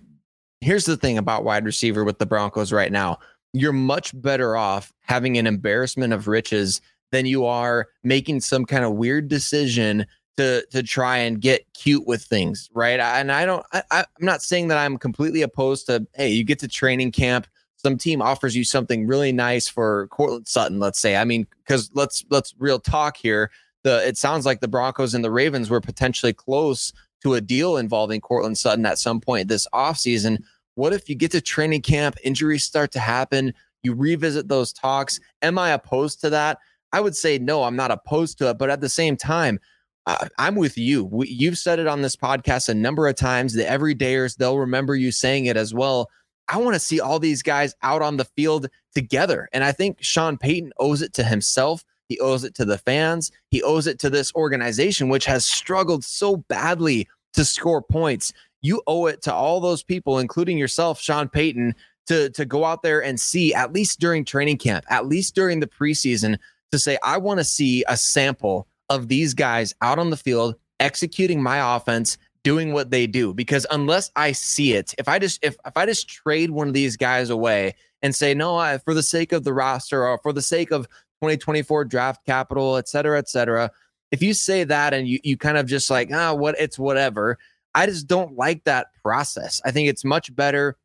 here's 0.62 0.86
the 0.86 0.98
thing 0.98 1.17
about 1.17 1.44
wide 1.44 1.65
receiver 1.65 2.04
with 2.04 2.20
the 2.20 2.26
Broncos 2.26 2.74
right 2.74 2.91
now. 2.91 3.20
You're 3.54 3.74
much 3.74 4.20
better 4.20 4.56
off 4.56 4.94
having 5.02 5.38
an 5.38 5.46
embarrassment 5.46 6.13
of 6.13 6.28
riches 6.28 6.82
than 7.12 7.26
you 7.26 7.46
are 7.46 7.89
making 8.04 8.39
some 8.39 8.65
kind 8.65 8.86
of 8.86 8.94
weird 8.94 9.28
decision 9.28 10.06
to 10.38 10.65
to 10.72 10.84
try 10.84 11.17
and 11.17 11.41
get 11.41 11.65
cute 11.74 12.08
with 12.08 12.24
things, 12.24 12.70
right? 12.74 13.00
And 13.00 13.32
I 13.32 13.46
don't 13.46 13.65
I, 13.74 13.84
I'm 13.91 14.06
not 14.20 14.41
saying 14.41 14.70
that 14.70 14.78
I'm 14.78 14.98
completely 14.98 15.41
opposed 15.41 15.86
to 15.88 16.06
hey, 16.13 16.30
you 16.30 16.44
get 16.44 16.60
to 16.60 16.67
training 16.67 17.12
camp 17.12 17.48
some 17.82 17.98
team 17.98 18.22
offers 18.22 18.56
you 18.56 18.63
something 18.63 19.08
really 19.08 19.32
nice 19.32 19.67
for 19.67 20.08
Courtland 20.08 20.48
Sutton, 20.48 20.80
let's 20.80 21.00
say. 21.00 21.15
I 21.15 21.26
mean, 21.26 21.48
because 21.65 21.89
let's 21.94 22.24
let's 22.30 22.54
real 22.60 22.80
talk 22.80 23.17
here. 23.17 23.52
The 23.84 24.08
it 24.08 24.17
sounds 24.17 24.46
like 24.46 24.60
the 24.60 24.67
Broncos 24.67 25.13
and 25.13 25.24
the 25.24 25.32
Ravens 25.32 25.70
were 25.70 25.82
potentially 25.82 26.34
close 26.34 26.94
to 27.24 27.34
a 27.34 27.41
deal 27.41 27.78
involving 27.78 28.22
Courtland 28.22 28.58
Sutton 28.58 28.86
at 28.86 29.00
some 29.00 29.20
point 29.20 29.48
this 29.48 29.67
offseason. 29.74 30.44
What 30.76 30.94
if 30.94 31.10
you 31.10 31.15
get 31.15 31.32
to 31.32 31.41
training 31.41 31.82
camp, 31.82 32.15
injuries 32.24 32.63
start 32.63 32.91
to 32.94 33.00
happen, 33.00 33.54
You 33.84 33.94
revisit 33.94 34.48
those 34.48 34.72
talks. 34.72 35.20
Am 35.41 35.58
I 35.58 35.72
opposed 35.72 36.22
to 36.22 36.30
that? 36.30 36.60
I 36.94 37.02
would 37.02 37.15
say 37.15 37.39
no, 37.39 37.63
I'm 37.63 37.76
not 37.76 37.91
opposed 37.91 38.38
to 38.39 38.50
it. 38.50 38.58
But 38.60 38.70
at 38.70 38.82
the 38.82 38.89
same 38.89 39.17
time, 39.17 39.60
uh, 40.06 40.28
I'm 40.38 40.56
with 40.56 40.78
you. 40.78 41.06
We, 41.06 41.28
you've 41.28 41.58
said 41.58 41.80
it 41.80 41.88
on 41.88 42.02
this 42.02 42.16
podcast 42.16 42.70
a 42.70 42.74
number 42.74 43.08
of 43.08 43.16
times. 43.16 43.54
The 43.54 43.64
everydayers, 43.64 44.36
they'll 44.36 44.58
remember 44.58 44.96
you 44.96 45.12
saying 45.12 45.46
it 45.46 45.58
as 45.58 45.74
well. 45.74 46.10
I 46.48 46.58
want 46.58 46.74
to 46.74 46.80
see 46.80 47.00
all 47.00 47.20
these 47.20 47.44
guys 47.44 47.76
out 47.82 48.02
on 48.02 48.18
the 48.18 48.26
field 48.26 48.68
together. 48.94 49.48
And 49.54 49.64
I 49.64 49.72
think 49.72 49.98
Sean 50.02 50.38
Payton 50.38 50.74
owes 50.80 51.02
it 51.02 51.14
to 51.14 51.24
himself. 51.24 51.84
He 52.10 52.20
owes 52.20 52.44
it 52.44 52.56
to 52.56 52.66
the 52.66 52.78
fans. 52.78 53.32
He 53.50 53.64
owes 53.64 53.88
it 53.88 54.00
to 54.00 54.10
this 54.10 54.34
organization, 54.36 55.08
which 55.08 55.26
has 55.26 55.46
struggled 55.46 56.04
so 56.04 56.38
badly 56.38 57.08
to 57.34 57.46
score 57.46 57.82
points. 57.82 58.34
You 58.62 58.82
owe 58.86 59.06
it 59.06 59.22
to 59.24 59.34
all 59.34 59.62
those 59.62 59.82
people, 59.82 60.20
including 60.20 60.58
yourself, 60.58 61.00
Sean 61.00 61.30
Payton, 61.30 61.74
to, 62.08 62.30
to 62.32 62.44
go 62.44 62.66
out 62.66 62.82
there 62.82 63.02
and 63.02 63.20
see, 63.20 63.54
at 63.54 63.72
least 63.72 64.00
during 64.00 64.26
training 64.26 64.58
camp, 64.58 64.84
at 64.90 65.06
least 65.06 65.36
during 65.36 65.62
the 65.62 65.68
preseason, 65.68 66.38
to 66.72 66.80
say, 66.80 66.98
I 67.04 67.18
want 67.18 67.40
to 67.40 67.44
see 67.46 67.86
a 67.88 67.96
sample 67.96 68.68
of 68.92 69.08
these 69.08 69.34
guys 69.34 69.74
out 69.82 69.98
on 70.00 70.10
the 70.10 70.18
field 70.18 70.56
executing 70.80 71.42
my 71.42 71.76
offense 71.76 72.18
doing 72.44 72.74
what 72.74 72.92
they 72.92 73.08
do 73.08 73.34
because 73.34 73.66
unless 73.72 74.12
I 74.16 74.34
see 74.34 74.74
it, 74.74 74.94
if 74.98 75.08
I 75.08 75.18
just 75.18 75.44
if 75.44 75.56
if 75.66 75.78
I 75.78 75.86
just 75.86 76.10
trade 76.10 76.52
one 76.52 76.68
of 76.68 76.74
these 76.74 76.98
guys 76.98 77.30
away 77.30 77.76
and 78.02 78.14
say 78.14 78.34
no, 78.34 78.58
I, 78.58 78.78
for 78.80 78.94
the 78.94 79.04
sake 79.04 79.32
of 79.32 79.44
the 79.44 79.54
roster 79.54 80.06
or 80.06 80.18
for 80.20 80.34
the 80.34 80.42
sake 80.42 80.72
of 80.72 80.88
2024 81.22 81.86
draft 81.86 82.26
capital, 82.26 82.78
et 82.78 82.90
cetera, 82.90 83.18
et 83.18 83.30
cetera, 83.30 83.72
if 84.12 84.22
you 84.22 84.34
say 84.34 84.64
that 84.66 84.94
and 84.94 85.08
you 85.08 85.20
you 85.24 85.38
kind 85.38 85.58
of 85.58 85.68
just 85.68 85.90
like 85.90 86.10
ah 86.14 86.34
what 86.34 86.56
it's 86.60 86.78
whatever, 86.78 87.38
I 87.74 87.86
just 87.86 88.08
don't 88.08 88.36
like 88.36 88.66
that 88.66 88.88
process. 89.02 89.62
I 89.64 89.72
think 89.72 89.88
it's 89.88 90.04
much 90.04 90.36
better 90.36 90.76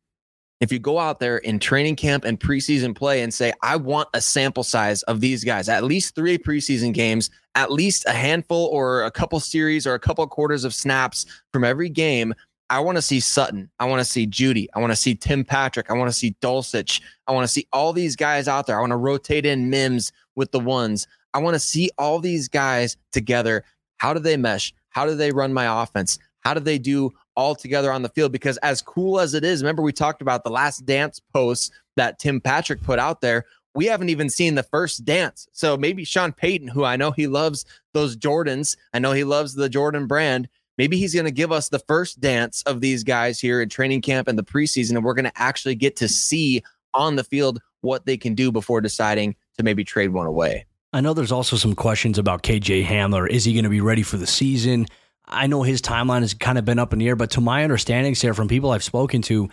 if 0.59 0.71
you 0.71 0.79
go 0.79 0.97
out 0.97 1.19
there 1.19 1.37
in 1.37 1.59
training 1.59 1.95
camp 1.95 2.25
and 2.25 2.39
preseason 2.39 2.95
play 2.95 3.21
and 3.21 3.33
say, 3.33 3.53
I 3.61 3.75
want 3.75 4.09
a 4.13 4.21
sample 4.21 4.63
size 4.63 5.03
of 5.03 5.21
these 5.21 5.43
guys, 5.43 5.69
at 5.69 5.83
least 5.83 6.15
three 6.15 6.37
preseason 6.37 6.93
games, 6.93 7.29
at 7.55 7.71
least 7.71 8.05
a 8.07 8.13
handful 8.13 8.65
or 8.67 9.03
a 9.03 9.11
couple 9.11 9.39
series 9.39 9.85
or 9.85 9.93
a 9.93 9.99
couple 9.99 10.25
quarters 10.27 10.63
of 10.63 10.73
snaps 10.73 11.25
from 11.53 11.63
every 11.63 11.89
game. 11.89 12.33
I 12.69 12.79
want 12.79 12.97
to 12.97 13.01
see 13.01 13.19
Sutton. 13.19 13.69
I 13.79 13.85
want 13.85 13.99
to 13.99 14.05
see 14.05 14.27
Jeudy. 14.27 14.67
I 14.73 14.79
want 14.79 14.91
to 14.91 14.97
see 14.97 15.15
Tim 15.15 15.45
Patrick. 15.45 15.89
I 15.89 15.93
want 15.93 16.09
to 16.09 16.17
see 16.17 16.35
Dulcich. 16.41 17.01
I 17.27 17.31
want 17.31 17.45
to 17.45 17.53
see 17.53 17.67
all 17.71 17.93
these 17.93 18.15
guys 18.15 18.47
out 18.47 18.67
there. 18.67 18.77
I 18.77 18.81
want 18.81 18.91
to 18.91 18.97
rotate 18.97 19.45
in 19.45 19.69
Mims 19.69 20.11
with 20.35 20.51
the 20.51 20.59
ones. 20.59 21.07
I 21.33 21.39
want 21.39 21.53
to 21.53 21.59
see 21.59 21.91
all 21.97 22.19
these 22.19 22.47
guys 22.47 22.97
together. 23.11 23.63
How 23.97 24.13
do 24.13 24.19
they 24.19 24.37
mesh? 24.37 24.73
How 24.89 25.05
do 25.05 25.15
they 25.15 25.31
run 25.31 25.53
my 25.53 25.83
offense? 25.83 26.19
How 26.41 26.53
do 26.53 26.59
they 26.59 26.77
do 26.77 27.11
all 27.35 27.55
together 27.55 27.91
on 27.91 28.01
the 28.01 28.09
field 28.09 28.31
because 28.31 28.57
as 28.57 28.81
cool 28.81 29.19
as 29.19 29.33
it 29.33 29.43
is, 29.43 29.61
remember 29.61 29.83
we 29.83 29.93
talked 29.93 30.21
about 30.21 30.43
the 30.43 30.49
last 30.49 30.85
dance 30.85 31.21
posts 31.33 31.71
that 31.95 32.19
Tim 32.19 32.41
Patrick 32.41 32.81
put 32.81 32.99
out 32.99 33.21
there. 33.21 33.45
We 33.75 33.85
haven't 33.85 34.09
even 34.09 34.29
seen 34.29 34.55
the 34.55 34.63
first 34.63 35.05
dance. 35.05 35.47
So 35.51 35.77
maybe 35.77 36.03
Sean 36.03 36.31
Payton, 36.31 36.69
who 36.69 36.83
I 36.83 36.95
know 36.95 37.11
he 37.11 37.27
loves 37.27 37.65
those 37.93 38.17
Jordans, 38.17 38.75
I 38.93 38.99
know 38.99 39.11
he 39.11 39.23
loves 39.23 39.53
the 39.53 39.69
Jordan 39.69 40.07
brand. 40.07 40.49
Maybe 40.77 40.97
he's 40.97 41.13
going 41.13 41.25
to 41.25 41.31
give 41.31 41.51
us 41.51 41.69
the 41.69 41.79
first 41.79 42.19
dance 42.19 42.61
of 42.63 42.81
these 42.81 43.03
guys 43.03 43.39
here 43.39 43.61
in 43.61 43.69
training 43.69 44.01
camp 44.01 44.27
and 44.27 44.37
the 44.37 44.43
preseason, 44.43 44.95
and 44.95 45.03
we're 45.03 45.15
going 45.15 45.25
to 45.25 45.41
actually 45.41 45.75
get 45.75 45.95
to 45.97 46.07
see 46.07 46.63
on 46.93 47.15
the 47.15 47.23
field 47.23 47.59
what 47.81 48.05
they 48.05 48.17
can 48.17 48.35
do 48.35 48.51
before 48.51 48.81
deciding 48.81 49.35
to 49.57 49.63
maybe 49.63 49.83
trade 49.83 50.09
one 50.09 50.27
away. 50.27 50.65
I 50.93 51.01
know 51.01 51.13
there's 51.13 51.31
also 51.31 51.55
some 51.57 51.75
questions 51.75 52.17
about 52.17 52.43
KJ 52.43 52.85
Hamler. 52.85 53.29
Is 53.29 53.43
he 53.45 53.53
going 53.53 53.63
to 53.63 53.69
be 53.69 53.81
ready 53.81 54.03
for 54.03 54.17
the 54.17 54.27
season? 54.27 54.87
I 55.27 55.47
know 55.47 55.63
his 55.63 55.81
timeline 55.81 56.21
has 56.21 56.33
kind 56.33 56.57
of 56.57 56.65
been 56.65 56.79
up 56.79 56.93
in 56.93 56.99
the 56.99 57.07
air, 57.07 57.15
but 57.15 57.31
to 57.31 57.41
my 57.41 57.63
understanding, 57.63 58.15
Sayre, 58.15 58.33
from 58.33 58.47
people 58.47 58.71
I've 58.71 58.83
spoken 58.83 59.21
to, 59.23 59.49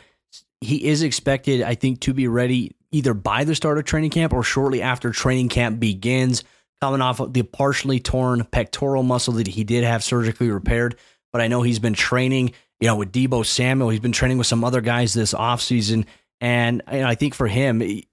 he 0.61 0.87
is 0.87 1.03
expected, 1.03 1.63
I 1.63 1.75
think, 1.75 2.01
to 2.01 2.15
be 2.15 2.29
ready 2.29 2.75
either 2.93 3.13
by 3.13 3.45
the 3.45 3.55
start 3.55 3.77
of 3.79 3.85
training 3.85 4.11
camp 4.11 4.33
or 4.33 4.43
shortly 4.43 4.81
after 4.81 5.11
training 5.11 5.49
camp 5.49 5.81
begins, 5.81 6.45
coming 6.81 7.01
off 7.01 7.21
of 7.21 7.33
the 7.33 7.43
partially 7.43 7.99
torn 7.99 8.45
pectoral 8.45 9.03
muscle 9.03 9.35
that 9.35 9.47
he 9.47 9.65
did 9.65 9.85
have 9.85 10.05
surgically 10.05 10.51
repaired. 10.51 10.97
But 11.33 11.41
I 11.41 11.49
know 11.49 11.63
he's 11.63 11.81
been 11.81 11.95
training, 11.95 12.53
you 12.79 12.87
know, 12.87 12.97
with 12.97 13.11
Deebo 13.11 13.45
Samuel. 13.45 13.89
He's 13.91 14.01
been 14.01 14.13
training 14.13 14.39
with 14.39 14.47
some 14.47 14.63
other 14.63 14.81
guys 14.81 15.13
this 15.13 15.35
offseason. 15.35 16.07
And, 16.41 16.83
I 16.87 17.15
think 17.15 17.35
for 17.35 17.49
him, 17.49 17.83
you 17.83 18.05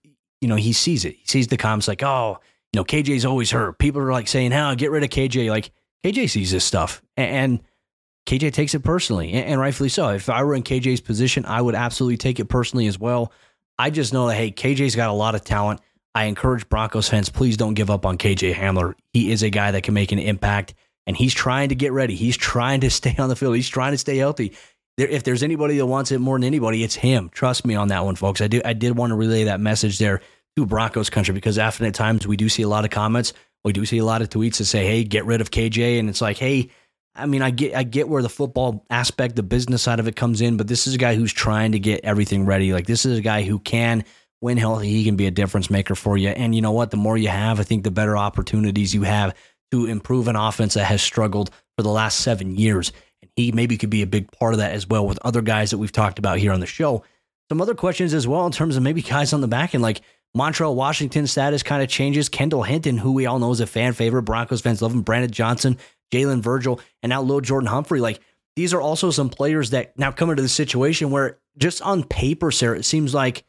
know, 0.42 0.56
he 0.56 0.74
sees 0.74 1.06
it. 1.06 1.16
He 1.16 1.26
sees 1.28 1.48
the 1.48 1.58
comments 1.58 1.88
like, 1.88 2.02
oh, 2.02 2.40
you 2.74 2.80
know, 2.80 2.86
KJ's 2.86 3.26
always 3.26 3.52
hurt. 3.52 3.78
People 3.78 4.02
are 4.02 4.12
like 4.12 4.28
saying, 4.28 4.52
hell, 4.52 4.74
get 4.76 4.90
rid 4.90 5.04
of 5.04 5.10
KJ. 5.10 5.50
Like, 5.50 5.72
KJ 6.04 6.30
sees 6.30 6.52
this 6.52 6.66
stuff 6.66 7.02
and 7.16 7.62
KJ 8.26 8.54
takes 8.54 8.76
it 8.76 8.82
personally, 8.82 9.34
and 9.34 9.60
rightfully 9.60 9.90
so. 9.90 10.10
If 10.10 10.30
I 10.30 10.44
were 10.44 10.54
in 10.54 10.64
KJ's 10.64 11.02
position, 11.02 11.46
I 11.46 11.62
would 11.62 11.76
absolutely 11.76 12.18
take 12.18 12.40
it 12.40 12.46
personally 12.46 12.88
as 12.88 13.00
well. 13.00 13.32
I 13.80 13.90
just 13.90 14.14
know 14.14 14.28
that, 14.28 14.36
hey, 14.36 14.52
KJ's 14.52 14.96
got 14.96 15.10
a 15.10 15.14
lot 15.14 15.36
of 15.36 15.44
talent. 15.44 15.82
I 16.14 16.26
encourage 16.26 16.70
Broncos 16.70 17.10
fans, 17.10 17.30
please 17.30 17.58
don't 17.58 17.74
give 17.74 17.90
up 17.90 18.06
on 18.06 18.18
KJ 18.18 18.54
Hamler. 18.54 18.94
He 19.14 19.32
is 19.32 19.44
a 19.44 19.50
guy 19.50 19.72
that 19.72 19.84
can 19.84 19.94
make 19.94 20.12
an 20.12 20.20
impact, 20.20 20.76
and 21.08 21.18
he's 21.18 21.34
trying 21.34 21.70
to 21.70 21.76
get 21.76 21.94
ready. 21.94 22.16
He's 22.16 22.38
trying 22.38 22.82
to 22.82 22.90
stay 22.92 23.16
on 23.18 23.30
the 23.30 23.36
field. 23.36 23.56
He's 23.56 23.70
trying 23.70 23.94
to 23.94 23.98
stay 23.98 24.18
healthy. 24.18 24.54
if 24.98 25.24
there's 25.24 25.42
anybody 25.42 25.78
that 25.78 25.86
wants 25.86 26.12
it 26.12 26.20
more 26.20 26.38
than 26.38 26.44
anybody, 26.44 26.84
it's 26.84 26.96
him. 26.96 27.30
Trust 27.30 27.66
me 27.66 27.76
on 27.76 27.88
that 27.88 28.06
one, 28.06 28.16
folks. 28.16 28.40
I 28.40 28.48
do. 28.48 28.62
I 28.64 28.74
did 28.74 28.98
want 28.98 29.12
to 29.12 29.16
relay 29.16 29.46
that 29.46 29.60
message 29.60 29.98
there 29.98 30.22
to 30.58 30.66
Broncos 30.66 31.10
country 31.10 31.34
because 31.34 31.58
often 31.58 31.88
at 31.88 31.96
times 31.96 32.28
we 32.28 32.38
do 32.38 32.50
see 32.50 32.62
a 32.62 32.68
lot 32.68 32.86
of 32.86 32.92
comments 32.92 33.34
we 33.64 33.74
do 33.74 33.86
see 33.86 33.98
a 33.98 34.06
lot 34.06 34.22
of 34.22 34.30
tweets 34.30 34.58
that 34.58 34.66
say, 34.66 34.86
"Hey, 34.86 35.04
get 35.04 35.26
rid 35.26 35.42
of 35.42 35.52
KJ," 35.52 36.00
and 36.00 36.10
it's 36.10 36.22
like, 36.22 36.38
"Hey." 36.38 36.70
I 37.14 37.26
mean, 37.26 37.42
I 37.42 37.50
get 37.50 37.76
I 37.76 37.84
get 37.84 38.08
where 38.08 38.22
the 38.22 38.30
football 38.30 38.86
aspect, 38.90 39.36
the 39.36 39.44
business 39.44 39.82
side 39.82 40.00
of 40.00 40.08
it 40.08 40.16
comes 40.16 40.40
in, 40.40 40.56
but 40.56 40.70
this 40.70 40.88
is 40.88 40.94
a 40.94 40.98
guy 40.98 41.14
who's 41.14 41.34
trying 41.34 41.74
to 41.74 41.80
get 41.80 42.06
everything 42.06 42.46
ready. 42.46 42.72
Like 42.72 42.88
this 42.88 43.06
is 43.06 43.18
a 43.18 43.22
guy 43.22 43.42
who 43.42 43.60
can 43.60 44.06
when 44.42 44.58
healthy, 44.58 44.90
he 44.90 45.04
can 45.04 45.16
be 45.16 45.28
a 45.28 45.32
difference 45.32 45.70
maker 45.70 45.96
for 45.96 46.18
you. 46.18 46.30
And 46.30 46.54
you 46.54 46.62
know 46.62 46.72
what? 46.72 46.92
The 46.92 46.98
more 46.98 47.18
you 47.18 47.30
have, 47.30 47.60
I 47.60 47.64
think 47.64 47.84
the 47.84 47.92
better 47.92 48.18
opportunities 48.18 48.94
you 48.94 49.04
have 49.04 49.36
to 49.72 49.86
improve 49.86 50.28
an 50.28 50.36
offense 50.36 50.74
that 50.74 50.86
has 50.86 51.02
struggled 51.02 51.52
for 51.78 51.84
the 51.84 51.90
last 51.90 52.20
seven 52.20 52.56
years. 52.56 52.92
And 53.22 53.32
he 53.36 53.52
maybe 53.52 53.78
could 53.78 53.92
be 53.92 54.02
a 54.02 54.08
big 54.08 54.32
part 54.32 54.54
of 54.54 54.60
that 54.60 54.74
as 54.74 54.88
well 54.88 55.06
with 55.06 55.20
other 55.22 55.42
guys 55.42 55.72
that 55.72 55.78
we've 55.78 55.92
talked 55.92 56.20
about 56.20 56.40
here 56.40 56.52
on 56.52 56.60
the 56.60 56.66
show. 56.66 57.04
Some 57.50 57.62
other 57.62 57.76
questions 57.76 58.14
as 58.14 58.28
well 58.28 58.46
in 58.48 58.52
terms 58.52 58.76
of 58.76 58.84
maybe 58.84 59.02
guys 59.02 59.32
on 59.32 59.42
the 59.42 59.48
back 59.48 59.76
end, 59.76 59.84
like 59.84 60.02
Montrell 60.36 60.76
Washington 60.76 61.28
status 61.28 61.62
kind 61.64 61.84
of 61.84 61.90
changes. 61.90 62.30
Kendall 62.30 62.64
Hinton, 62.64 62.98
who 62.98 63.12
we 63.12 63.26
all 63.26 63.40
know 63.40 63.52
is 63.52 63.60
a 63.60 63.68
fan 63.68 63.94
favorite, 63.94 64.24
Broncos 64.24 64.62
fans 64.62 64.82
love 64.82 64.94
him. 64.94 65.02
Brandon 65.02 65.30
Johnson, 65.30 65.78
Jalen 66.12 66.42
Virgil, 66.42 66.80
and 67.04 67.10
now 67.10 67.22
Lil 67.22 67.42
Jordan 67.42 67.68
Humphrey. 67.68 68.00
Like 68.00 68.22
these 68.56 68.74
are 68.74 68.82
also 68.82 69.12
some 69.12 69.30
players 69.30 69.72
that 69.72 69.98
now 69.98 70.12
come 70.12 70.30
into 70.30 70.42
the 70.42 70.50
situation 70.50 71.12
where 71.12 71.40
just 71.58 71.82
on 71.82 72.04
paper, 72.04 72.52
Sayre, 72.52 72.76
it 72.76 72.86
seems 72.86 73.14
like 73.14 73.44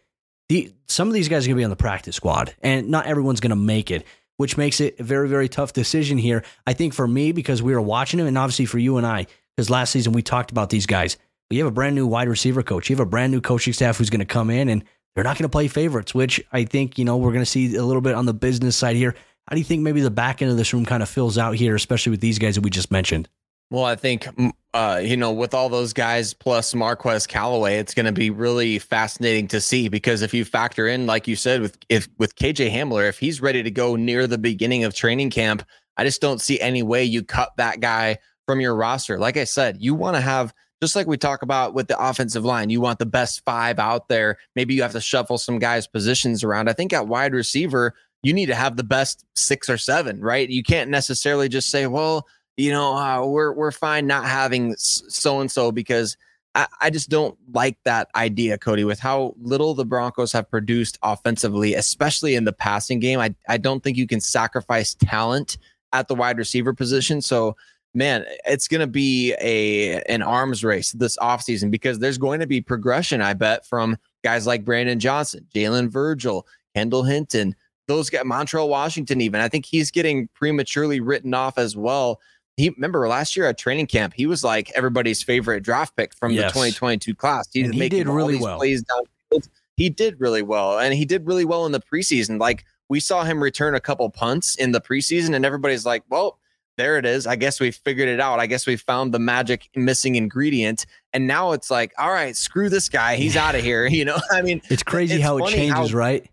the 0.48 0.72
some 0.88 1.08
of 1.08 1.14
these 1.14 1.28
guys 1.28 1.44
are 1.44 1.48
going 1.48 1.56
to 1.56 1.60
be 1.60 1.64
on 1.64 1.70
the 1.70 1.76
practice 1.76 2.16
squad, 2.16 2.54
and 2.62 2.88
not 2.88 3.06
everyone's 3.06 3.40
going 3.40 3.50
to 3.50 3.56
make 3.56 3.90
it, 3.90 4.04
which 4.36 4.56
makes 4.56 4.80
it 4.80 4.98
a 4.98 5.04
very 5.04 5.28
very 5.28 5.48
tough 5.48 5.72
decision 5.72 6.18
here. 6.18 6.44
I 6.66 6.72
think 6.72 6.94
for 6.94 7.06
me 7.06 7.32
because 7.32 7.62
we 7.62 7.74
were 7.74 7.80
watching 7.80 8.18
him, 8.18 8.26
and 8.26 8.36
obviously 8.36 8.66
for 8.66 8.78
you 8.78 8.96
and 8.96 9.06
I, 9.06 9.26
because 9.56 9.70
last 9.70 9.90
season 9.92 10.12
we 10.12 10.22
talked 10.22 10.50
about 10.50 10.70
these 10.70 10.86
guys. 10.86 11.16
You 11.50 11.58
have 11.58 11.68
a 11.68 11.74
brand 11.74 11.94
new 11.94 12.06
wide 12.06 12.28
receiver 12.28 12.62
coach. 12.62 12.88
You 12.88 12.96
have 12.96 13.06
a 13.06 13.08
brand 13.08 13.30
new 13.30 13.42
coaching 13.42 13.74
staff 13.74 13.98
who's 13.98 14.08
going 14.08 14.20
to 14.20 14.24
come 14.24 14.48
in 14.48 14.70
and 14.70 14.84
they're 15.14 15.24
not 15.24 15.36
going 15.36 15.44
to 15.44 15.50
play 15.50 15.68
favorites, 15.68 16.14
which 16.14 16.42
I 16.52 16.64
think, 16.64 16.98
you 16.98 17.04
know, 17.04 17.16
we're 17.16 17.32
going 17.32 17.44
to 17.44 17.50
see 17.50 17.76
a 17.76 17.84
little 17.84 18.02
bit 18.02 18.14
on 18.14 18.26
the 18.26 18.34
business 18.34 18.76
side 18.76 18.96
here. 18.96 19.14
How 19.48 19.54
do 19.54 19.58
you 19.58 19.64
think 19.64 19.82
maybe 19.82 20.00
the 20.00 20.10
back 20.10 20.40
end 20.40 20.50
of 20.50 20.56
this 20.56 20.72
room 20.72 20.84
kind 20.84 21.02
of 21.02 21.08
fills 21.08 21.36
out 21.36 21.54
here, 21.56 21.74
especially 21.74 22.10
with 22.10 22.20
these 22.20 22.38
guys 22.38 22.54
that 22.54 22.62
we 22.62 22.70
just 22.70 22.90
mentioned? 22.90 23.28
Well, 23.70 23.84
I 23.84 23.96
think, 23.96 24.28
uh, 24.74 25.00
you 25.02 25.16
know, 25.16 25.32
with 25.32 25.54
all 25.54 25.70
those 25.70 25.94
guys 25.94 26.34
plus 26.34 26.74
Marquez 26.74 27.26
Callaway, 27.26 27.78
it's 27.78 27.94
going 27.94 28.06
to 28.06 28.12
be 28.12 28.28
really 28.28 28.78
fascinating 28.78 29.48
to 29.48 29.62
see 29.62 29.88
because 29.88 30.20
if 30.20 30.34
you 30.34 30.44
factor 30.44 30.86
in, 30.86 31.06
like 31.06 31.26
you 31.26 31.36
said, 31.36 31.62
with 31.62 31.78
if 31.88 32.06
with 32.18 32.36
KJ 32.36 32.70
Hamler, 32.70 33.08
if 33.08 33.18
he's 33.18 33.40
ready 33.40 33.62
to 33.62 33.70
go 33.70 33.96
near 33.96 34.26
the 34.26 34.36
beginning 34.36 34.84
of 34.84 34.94
training 34.94 35.30
camp, 35.30 35.66
I 35.96 36.04
just 36.04 36.20
don't 36.20 36.40
see 36.40 36.60
any 36.60 36.82
way 36.82 37.02
you 37.04 37.22
cut 37.22 37.52
that 37.56 37.80
guy 37.80 38.18
from 38.46 38.60
your 38.60 38.74
roster. 38.74 39.18
Like 39.18 39.38
I 39.38 39.44
said, 39.44 39.78
you 39.80 39.94
want 39.94 40.16
to 40.16 40.20
have 40.20 40.52
just 40.82 40.96
like 40.96 41.06
we 41.06 41.16
talk 41.16 41.42
about 41.42 41.74
with 41.74 41.86
the 41.86 41.96
offensive 41.96 42.44
line, 42.44 42.68
you 42.68 42.80
want 42.80 42.98
the 42.98 43.06
best 43.06 43.44
five 43.44 43.78
out 43.78 44.08
there. 44.08 44.36
Maybe 44.56 44.74
you 44.74 44.82
have 44.82 44.90
to 44.92 45.00
shuffle 45.00 45.38
some 45.38 45.60
guys' 45.60 45.86
positions 45.86 46.42
around. 46.42 46.68
I 46.68 46.72
think 46.72 46.92
at 46.92 47.06
wide 47.06 47.34
receiver, 47.34 47.94
you 48.24 48.32
need 48.32 48.46
to 48.46 48.56
have 48.56 48.76
the 48.76 48.82
best 48.82 49.24
six 49.36 49.70
or 49.70 49.78
seven, 49.78 50.20
right? 50.20 50.50
You 50.50 50.64
can't 50.64 50.90
necessarily 50.90 51.48
just 51.48 51.70
say, 51.70 51.86
well, 51.86 52.26
you 52.56 52.72
know, 52.72 52.96
uh, 52.96 53.24
we're 53.24 53.52
we're 53.52 53.70
fine 53.70 54.08
not 54.08 54.24
having 54.24 54.74
so 54.76 55.40
and 55.40 55.52
so 55.52 55.70
because 55.70 56.16
I, 56.56 56.66
I 56.80 56.90
just 56.90 57.08
don't 57.08 57.38
like 57.54 57.78
that 57.84 58.08
idea, 58.16 58.58
Cody, 58.58 58.82
with 58.82 58.98
how 58.98 59.36
little 59.40 59.74
the 59.74 59.84
Broncos 59.84 60.32
have 60.32 60.50
produced 60.50 60.98
offensively, 61.04 61.74
especially 61.74 62.34
in 62.34 62.44
the 62.44 62.52
passing 62.52 62.98
game. 62.98 63.20
I, 63.20 63.36
I 63.48 63.56
don't 63.56 63.84
think 63.84 63.96
you 63.96 64.08
can 64.08 64.20
sacrifice 64.20 64.94
talent 64.94 65.58
at 65.92 66.08
the 66.08 66.16
wide 66.16 66.38
receiver 66.38 66.74
position. 66.74 67.22
So 67.22 67.54
man, 67.94 68.24
it's 68.46 68.68
going 68.68 68.80
to 68.80 68.86
be 68.86 69.34
a 69.40 70.02
an 70.02 70.22
arms 70.22 70.64
race 70.64 70.92
this 70.92 71.16
offseason 71.18 71.70
because 71.70 71.98
there's 71.98 72.18
going 72.18 72.40
to 72.40 72.46
be 72.46 72.60
progression, 72.60 73.20
I 73.20 73.34
bet, 73.34 73.66
from 73.66 73.96
guys 74.24 74.46
like 74.46 74.64
Brandon 74.64 74.98
Johnson, 74.98 75.46
Jalen 75.54 75.88
Virgil, 75.88 76.46
Kendall 76.74 77.02
Hinton, 77.02 77.54
those 77.88 78.10
guys, 78.10 78.24
Montrell 78.24 78.68
Washington, 78.68 79.20
even. 79.20 79.40
I 79.40 79.48
think 79.48 79.66
he's 79.66 79.90
getting 79.90 80.28
prematurely 80.34 81.00
written 81.00 81.34
off 81.34 81.58
as 81.58 81.76
well. 81.76 82.20
He 82.56 82.70
remember 82.70 83.08
last 83.08 83.36
year 83.36 83.46
at 83.46 83.58
training 83.58 83.86
camp, 83.86 84.12
he 84.14 84.26
was 84.26 84.44
like 84.44 84.70
everybody's 84.74 85.22
favorite 85.22 85.62
draft 85.62 85.96
pick 85.96 86.14
from 86.14 86.32
yes. 86.32 86.52
the 86.52 86.60
2022 86.60 87.14
class. 87.14 87.48
He, 87.52 87.68
he 87.68 87.88
did 87.88 88.08
really 88.08 88.36
well. 88.36 88.58
Plays 88.58 88.84
downfield. 88.84 89.48
he 89.76 89.88
did 89.88 90.20
really 90.20 90.42
well, 90.42 90.78
and 90.78 90.94
he 90.94 91.04
did 91.04 91.26
really 91.26 91.44
well 91.44 91.66
in 91.66 91.72
the 91.72 91.80
preseason. 91.80 92.38
Like 92.38 92.64
we 92.88 93.00
saw 93.00 93.24
him 93.24 93.42
return 93.42 93.74
a 93.74 93.80
couple 93.80 94.08
punts 94.10 94.56
in 94.56 94.72
the 94.72 94.80
preseason, 94.80 95.34
and 95.34 95.46
everybody's 95.46 95.86
like, 95.86 96.02
"Well, 96.10 96.38
there 96.76 96.98
it 96.98 97.06
is. 97.06 97.26
I 97.26 97.36
guess 97.36 97.60
we 97.60 97.70
figured 97.70 98.08
it 98.08 98.20
out. 98.20 98.38
I 98.40 98.46
guess 98.46 98.66
we 98.66 98.76
found 98.76 99.12
the 99.12 99.18
magic 99.18 99.68
missing 99.74 100.16
ingredient." 100.16 100.86
And 101.12 101.26
now 101.26 101.52
it's 101.52 101.70
like, 101.70 101.92
"All 101.98 102.10
right, 102.10 102.36
screw 102.36 102.68
this 102.68 102.88
guy. 102.88 103.16
He's 103.16 103.36
out 103.36 103.54
of 103.54 103.62
here." 103.64 103.86
You 103.92 104.06
know, 104.06 104.18
I 104.30 104.42
mean, 104.42 104.62
it's 104.70 104.82
crazy 104.82 105.16
it's 105.16 105.24
how 105.24 105.38
it 105.38 105.50
changes, 105.50 105.90
how, 105.90 105.96
right? 105.96 106.28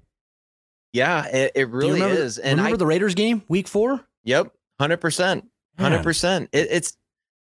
Yeah, 0.94 1.28
it, 1.28 1.52
it 1.56 1.70
really 1.70 2.02
remember, 2.02 2.22
is. 2.22 2.38
And 2.38 2.58
remember 2.58 2.76
I, 2.76 2.78
the 2.78 2.86
Raiders 2.86 3.16
game, 3.16 3.44
Week 3.48 3.68
Four? 3.68 4.02
Yep, 4.24 4.52
hundred 4.80 4.98
percent, 4.98 5.46
hundred 5.78 6.04
percent. 6.04 6.50
It's 6.54 6.98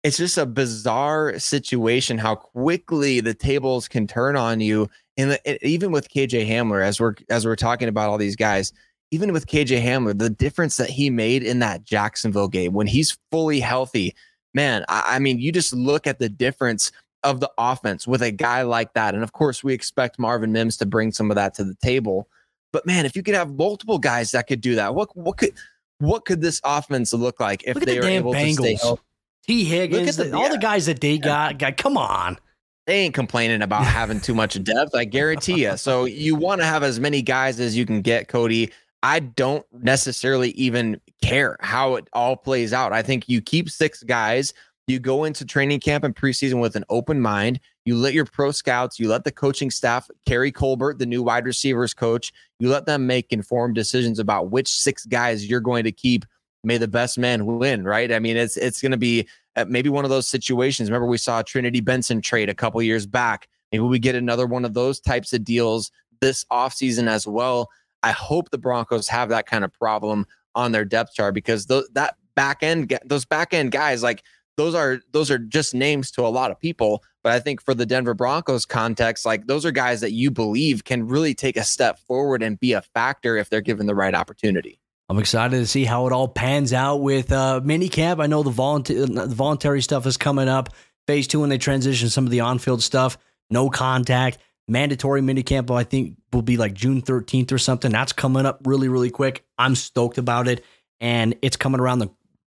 it's 0.04 0.17
just 0.17 0.38
a 0.38 0.45
bizarre 0.45 1.38
situation 1.39 2.17
how 2.17 2.36
quickly 2.36 3.19
the 3.19 3.34
tables 3.34 3.88
can 3.88 4.08
turn 4.08 4.36
on 4.36 4.60
you 4.60 4.89
and 5.17 5.32
uh, 5.34 5.54
even 5.62 5.91
with 5.91 6.10
KJ 6.10 6.47
Hamler 6.47 6.84
as 6.84 6.99
we're 6.99 7.15
as 7.30 7.45
we're 7.45 7.56
talking 7.56 7.88
about 7.88 8.10
all 8.10 8.17
these 8.17 8.36
guys 8.36 8.73
even 9.12 9.34
with 9.34 9.47
KJ 9.47 9.82
Hamler 9.84 10.17
the 10.17 10.30
difference 10.30 10.78
that 10.78 10.89
he 10.89 11.10
made 11.10 11.43
in 11.43 11.60
that 11.60 11.84
Jacksonville 11.84 12.47
game 12.47 12.74
when 12.74 12.88
he's 12.88 13.17
fully 13.32 13.60
healthy 13.60 14.15
man 14.54 14.86
I, 14.89 15.15
I 15.15 15.19
mean 15.19 15.39
you 15.39 15.52
just 15.52 15.74
look 15.74 16.08
at 16.08 16.19
the 16.19 16.30
difference 16.30 16.91
of 17.24 17.39
the 17.39 17.52
offense 17.58 18.08
with 18.08 18.24
a 18.24 18.32
guy 18.32 18.63
like 18.63 18.93
that 18.93 19.13
and 19.13 19.24
of 19.24 19.34
course 19.34 19.63
we 19.63 19.74
expect 19.74 20.19
Marvin 20.19 20.52
Mims 20.52 20.78
to 20.78 20.86
bring 20.86 21.12
some 21.12 21.30
of 21.30 21.36
that 21.36 21.54
to 21.56 21.63
the 21.63 21.76
table 21.84 22.28
but 22.71 22.86
man 22.86 23.06
if 23.06 23.15
you 23.15 23.24
could 23.24 23.36
have 23.36 23.54
multiple 23.54 24.00
guys 24.00 24.32
that 24.32 24.47
could 24.47 24.62
do 24.62 24.76
that 24.76 24.95
what 24.95 25.15
what 25.15 25.38
could 25.38 25.54
what 26.00 26.26
could 26.26 26.41
this 26.41 26.60
offense 26.63 27.13
look 27.13 27.39
like 27.39 27.63
if 27.65 27.76
look 27.76 27.86
they 27.86 28.00
the 28.00 28.06
are 28.06 28.10
able 28.10 28.34
Bengals. 28.34 28.56
to 28.56 28.62
stay 28.63 28.76
healthy 28.76 29.04
Tee 29.47 29.63
Higgins, 29.63 30.17
the, 30.17 30.34
all 30.36 30.43
yeah. 30.43 30.50
the 30.50 30.58
guys 30.58 30.86
that 30.86 31.02
they 31.02 31.17
got, 31.17 31.58
got, 31.58 31.78
come 31.78 31.97
on. 31.97 32.38
They 32.86 33.00
ain't 33.00 33.13
complaining 33.13 33.62
about 33.62 33.84
having 33.86 34.19
too 34.19 34.36
much 34.36 34.62
depth. 34.63 34.95
I 34.95 35.06
guarantee 35.06 35.63
you. 35.63 35.78
So 35.78 36.06
you 36.06 36.36
want 36.36 36.62
to 36.62 36.65
have 36.65 36.84
as 36.84 37.00
many 37.00 37.21
guys 37.21 37.60
as 37.60 37.76
you 37.76 37.86
can 37.86 38.02
get, 38.02 38.28
Cody. 38.28 38.71
I 39.03 39.19
don't 39.19 39.65
necessarily 39.71 40.51
even 40.51 41.01
care 41.23 41.57
how 41.59 41.95
it 41.95 42.07
all 42.13 42.35
plays 42.35 42.73
out. 42.73 42.93
I 42.93 43.01
think 43.01 43.27
you 43.27 43.41
keep 43.41 43.69
six 43.69 44.03
guys. 44.03 44.53
You 44.87 44.99
go 44.99 45.23
into 45.23 45.45
training 45.45 45.79
camp 45.79 46.03
and 46.03 46.15
preseason 46.15 46.59
with 46.59 46.75
an 46.75 46.85
open 46.89 47.21
mind. 47.21 47.59
You 47.85 47.95
let 47.95 48.13
your 48.13 48.25
pro 48.25 48.51
scouts, 48.51 48.99
you 48.99 49.07
let 49.07 49.23
the 49.23 49.31
coaching 49.31 49.71
staff, 49.71 50.09
Keary 50.25 50.51
Colbert, 50.51 50.99
the 50.99 51.05
new 51.05 51.23
wide 51.23 51.45
receivers 51.45 51.93
coach, 51.93 52.31
you 52.59 52.69
let 52.69 52.85
them 52.85 53.07
make 53.07 53.31
informed 53.31 53.73
decisions 53.73 54.19
about 54.19 54.51
which 54.51 54.69
six 54.69 55.05
guys 55.05 55.49
you're 55.49 55.59
going 55.61 55.83
to 55.83 55.91
keep 55.91 56.25
may 56.63 56.77
the 56.77 56.87
best 56.87 57.17
man 57.17 57.45
win, 57.45 57.83
right? 57.83 58.11
I 58.11 58.19
mean, 58.19 58.37
it's 58.37 58.57
it's 58.57 58.81
going 58.81 58.91
to 58.91 58.97
be 58.97 59.27
uh, 59.55 59.65
maybe 59.67 59.89
one 59.89 60.03
of 60.03 60.11
those 60.11 60.27
situations. 60.27 60.89
Remember, 60.89 61.07
we 61.07 61.17
saw 61.17 61.41
Trinity 61.41 61.79
Benson 61.79 62.21
trade 62.21 62.49
a 62.49 62.53
couple 62.53 62.81
years 62.81 63.05
back. 63.05 63.47
Maybe 63.71 63.83
we 63.83 63.99
get 63.99 64.15
another 64.15 64.45
one 64.45 64.65
of 64.65 64.73
those 64.73 64.99
types 64.99 65.33
of 65.33 65.43
deals 65.43 65.91
this 66.19 66.45
offseason 66.51 67.07
as 67.07 67.25
well. 67.25 67.69
I 68.03 68.11
hope 68.11 68.49
the 68.49 68.57
Broncos 68.57 69.07
have 69.07 69.29
that 69.29 69.45
kind 69.45 69.63
of 69.63 69.73
problem 69.73 70.25
on 70.55 70.71
their 70.71 70.85
depth 70.85 71.13
chart 71.13 71.33
because 71.33 71.65
th- 71.65 71.85
that 71.93 72.15
back 72.35 72.63
end, 72.63 72.97
those 73.05 73.25
back 73.25 73.53
end 73.53 73.71
guys, 73.71 74.03
like 74.03 74.23
those 74.57 74.75
are 74.75 74.99
those 75.11 75.31
are 75.31 75.37
just 75.37 75.73
names 75.73 76.11
to 76.11 76.21
a 76.21 76.29
lot 76.29 76.51
of 76.51 76.59
people. 76.59 77.03
But 77.23 77.33
I 77.33 77.39
think 77.39 77.61
for 77.61 77.73
the 77.73 77.85
Denver 77.85 78.13
Broncos 78.13 78.65
context, 78.65 79.25
like 79.25 79.47
those 79.47 79.65
are 79.65 79.71
guys 79.71 80.01
that 80.01 80.11
you 80.11 80.31
believe 80.31 80.83
can 80.83 81.07
really 81.07 81.33
take 81.33 81.57
a 81.57 81.63
step 81.63 81.99
forward 81.99 82.43
and 82.43 82.59
be 82.59 82.73
a 82.73 82.81
factor 82.81 83.37
if 83.37 83.49
they're 83.49 83.61
given 83.61 83.85
the 83.85 83.95
right 83.95 84.13
opportunity. 84.13 84.79
I'm 85.09 85.19
excited 85.19 85.57
to 85.57 85.67
see 85.67 85.83
how 85.83 86.07
it 86.07 86.13
all 86.13 86.29
pans 86.29 86.71
out 86.71 86.97
with 86.97 87.31
uh, 87.31 87.59
mini 87.63 87.89
camp. 87.89 88.21
I 88.21 88.27
know 88.27 88.43
the, 88.43 88.51
the 88.51 89.35
voluntary 89.35 89.81
stuff 89.81 90.05
is 90.05 90.15
coming 90.15 90.47
up. 90.47 90.69
Phase 91.05 91.27
two, 91.27 91.41
when 91.41 91.49
they 91.49 91.57
transition 91.57 92.09
some 92.09 92.25
of 92.25 92.31
the 92.31 92.39
on 92.39 92.59
field 92.59 92.81
stuff, 92.81 93.17
no 93.49 93.69
contact, 93.69 94.37
mandatory 94.71 95.21
mini 95.21 95.43
camp. 95.43 95.69
I 95.69 95.84
think 95.84 96.17
will 96.34 96.41
be 96.41 96.57
like 96.57 96.73
June 96.73 97.01
13th 97.01 97.51
or 97.51 97.57
something. 97.57 97.91
That's 97.91 98.13
coming 98.13 98.45
up 98.45 98.62
really, 98.65 98.88
really 98.88 99.12
quick. 99.12 99.43
I'm 99.57 99.75
stoked 99.75 100.17
about 100.17 100.47
it, 100.47 100.63
and 100.99 101.36
it's 101.41 101.57
coming 101.57 101.79
around 101.79 101.99
the 101.99 102.10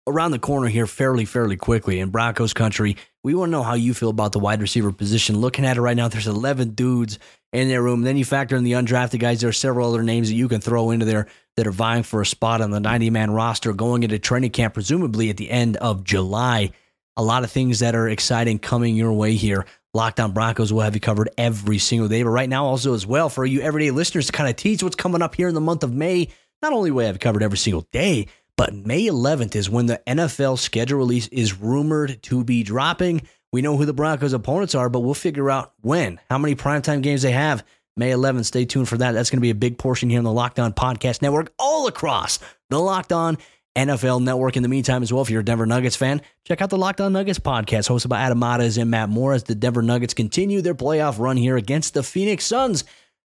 around 0.09 0.31
the 0.31 0.39
corner 0.39 0.67
here 0.67 0.87
fairly, 0.87 1.23
fairly 1.23 1.55
quickly 1.55 1.99
in 1.99 2.09
Broncos 2.09 2.53
country. 2.53 2.97
We 3.23 3.35
want 3.35 3.49
to 3.49 3.51
know 3.51 3.63
how 3.63 3.75
you 3.75 3.93
feel 3.93 4.09
about 4.09 4.31
the 4.31 4.39
wide 4.39 4.61
receiver 4.61 4.91
position. 4.91 5.39
Looking 5.39 5.65
at 5.65 5.77
it 5.77 5.81
right 5.81 5.95
now, 5.95 6.07
there's 6.07 6.27
11 6.27 6.71
dudes 6.71 7.19
in 7.53 7.67
their 7.67 7.83
room. 7.83 8.01
Then 8.01 8.17
you 8.17 8.25
factor 8.25 8.55
in 8.55 8.63
the 8.63 8.71
undrafted 8.71 9.19
guys. 9.19 9.41
There 9.41 9.49
are 9.49 9.53
several 9.53 9.87
other 9.87 10.01
names 10.01 10.29
that 10.29 10.35
you 10.35 10.47
can 10.47 10.61
throw 10.61 10.91
into 10.91 11.05
there 11.05 11.27
that 11.55 11.67
are 11.67 11.71
vying 11.71 12.03
for 12.03 12.21
a 12.21 12.25
spot 12.25 12.61
on 12.61 12.71
the 12.71 12.79
90 12.79 13.09
man 13.11 13.31
roster 13.31 13.71
going 13.73 14.03
into 14.03 14.17
training 14.17 14.51
camp, 14.51 14.73
presumably 14.73 15.29
at 15.29 15.37
the 15.37 15.51
end 15.51 15.77
of 15.77 16.03
July. 16.03 16.71
A 17.17 17.23
lot 17.23 17.43
of 17.43 17.51
things 17.51 17.79
that 17.79 17.95
are 17.95 18.07
exciting 18.07 18.59
coming 18.59 18.95
your 18.95 19.13
way 19.13 19.35
here. 19.35 19.65
Locked 19.93 20.19
On 20.19 20.31
Broncos 20.31 20.71
will 20.71 20.81
have 20.81 20.93
you 20.93 20.99
covered 20.99 21.29
every 21.37 21.79
single 21.79 22.07
day. 22.07 22.21
But 22.21 22.29
right 22.29 22.49
now, 22.49 22.65
also 22.65 22.93
as 22.93 23.07
well, 23.07 23.27
for 23.27 23.45
you 23.45 23.61
everyday 23.61 23.91
listeners 23.91 24.27
to 24.27 24.31
kind 24.31 24.49
of 24.49 24.55
tease 24.55 24.83
what's 24.83 24.95
coming 24.95 25.21
up 25.21 25.33
here 25.33 25.47
in 25.47 25.55
the 25.55 25.61
month 25.61 25.83
of 25.83 25.93
May, 25.93 26.29
not 26.61 26.73
only 26.73 26.91
will 26.91 27.03
I 27.03 27.07
have 27.07 27.15
you 27.15 27.19
covered 27.19 27.41
every 27.41 27.57
single 27.57 27.87
day, 27.91 28.27
but 28.55 28.73
May 28.73 29.05
11th 29.05 29.55
is 29.55 29.69
when 29.69 29.87
the 29.87 30.01
NFL 30.05 30.59
schedule 30.59 30.99
release 30.99 31.27
is 31.29 31.59
rumored 31.59 32.21
to 32.23 32.43
be 32.43 32.61
dropping. 32.61 33.23
We 33.51 33.63
know 33.63 33.77
who 33.77 33.85
the 33.85 33.93
Broncos' 33.93 34.33
opponents 34.33 34.75
are, 34.75 34.89
but 34.89 34.99
we'll 34.99 35.15
figure 35.15 35.49
out 35.49 35.73
when, 35.81 36.19
how 36.29 36.37
many 36.37 36.55
primetime 36.55 37.01
games 37.01 37.23
they 37.23 37.31
have. 37.31 37.65
May 37.97 38.11
11th, 38.11 38.45
stay 38.45 38.65
tuned 38.65 38.87
for 38.87 38.97
that. 38.97 39.13
That's 39.13 39.29
going 39.31 39.39
to 39.39 39.41
be 39.41 39.49
a 39.49 39.55
big 39.55 39.77
portion 39.79 40.09
here 40.09 40.19
on 40.19 40.23
the 40.23 40.31
Locked 40.31 40.59
On 40.59 40.71
Podcast 40.71 41.21
Network, 41.21 41.51
all 41.57 41.87
across 41.87 42.37
the 42.69 42.79
Locked 42.79 43.11
On 43.11 43.37
NFL 43.75 44.21
Network. 44.21 44.57
In 44.57 44.63
the 44.63 44.69
meantime, 44.69 45.03
as 45.03 45.13
well, 45.13 45.21
if 45.21 45.29
you're 45.29 45.41
a 45.41 45.45
Denver 45.45 45.65
Nuggets 45.65 45.95
fan, 45.95 46.21
check 46.45 46.61
out 46.61 46.69
the 46.69 46.77
Locked 46.77 47.01
On 47.01 47.13
Nuggets 47.13 47.39
podcast 47.39 47.89
hosted 47.89 48.09
by 48.09 48.19
Adam 48.19 48.39
Mares 48.39 48.77
and 48.77 48.91
Matt 48.91 49.09
Moore 49.09 49.33
as 49.33 49.43
the 49.43 49.55
Denver 49.55 49.81
Nuggets 49.81 50.13
continue 50.13 50.61
their 50.61 50.75
playoff 50.75 51.19
run 51.19 51.37
here 51.37 51.57
against 51.57 51.93
the 51.93 52.03
Phoenix 52.03 52.45
Suns. 52.45 52.83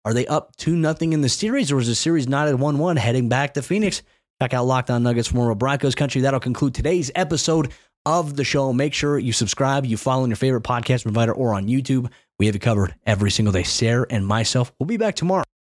Are 0.04 0.14
they 0.14 0.28
up 0.28 0.56
2 0.58 0.76
nothing 0.76 1.14
in 1.14 1.22
the 1.22 1.30
series, 1.30 1.72
or 1.72 1.80
is 1.80 1.88
the 1.88 1.96
series 1.96 2.28
not 2.28 2.48
at 2.48 2.60
1 2.60 2.78
1 2.78 2.98
heading 2.98 3.28
back 3.30 3.56
to 3.56 3.62
Phoenix? 3.62 4.04
Check 4.42 4.54
out 4.54 4.66
Locked 4.66 4.92
On 4.92 5.02
Nuggets 5.02 5.30
from 5.30 5.38
more 5.38 5.56
Broncos 5.56 5.96
country. 5.96 6.22
That'll 6.22 6.40
conclude 6.40 6.76
today's 6.76 7.10
episode 7.16 7.72
of 8.06 8.36
the 8.36 8.44
show. 8.44 8.72
Make 8.74 8.94
sure 8.94 9.18
you 9.18 9.32
subscribe, 9.32 9.86
you 9.86 9.98
follow 9.98 10.24
on 10.24 10.30
your 10.30 10.36
favorite 10.36 10.64
podcast 10.64 11.04
provider 11.04 11.34
or 11.34 11.54
on 11.54 11.68
YouTube. 11.68 12.12
We 12.38 12.46
have 12.46 12.56
you 12.56 12.60
covered 12.60 12.94
every 13.06 13.32
single 13.32 13.54
day. 13.54 13.64
Sayre 13.64 14.06
and 14.10 14.28
myself 14.28 14.74
will 14.78 14.86
be 14.86 14.98
back 14.98 15.16
tomorrow. 15.16 15.46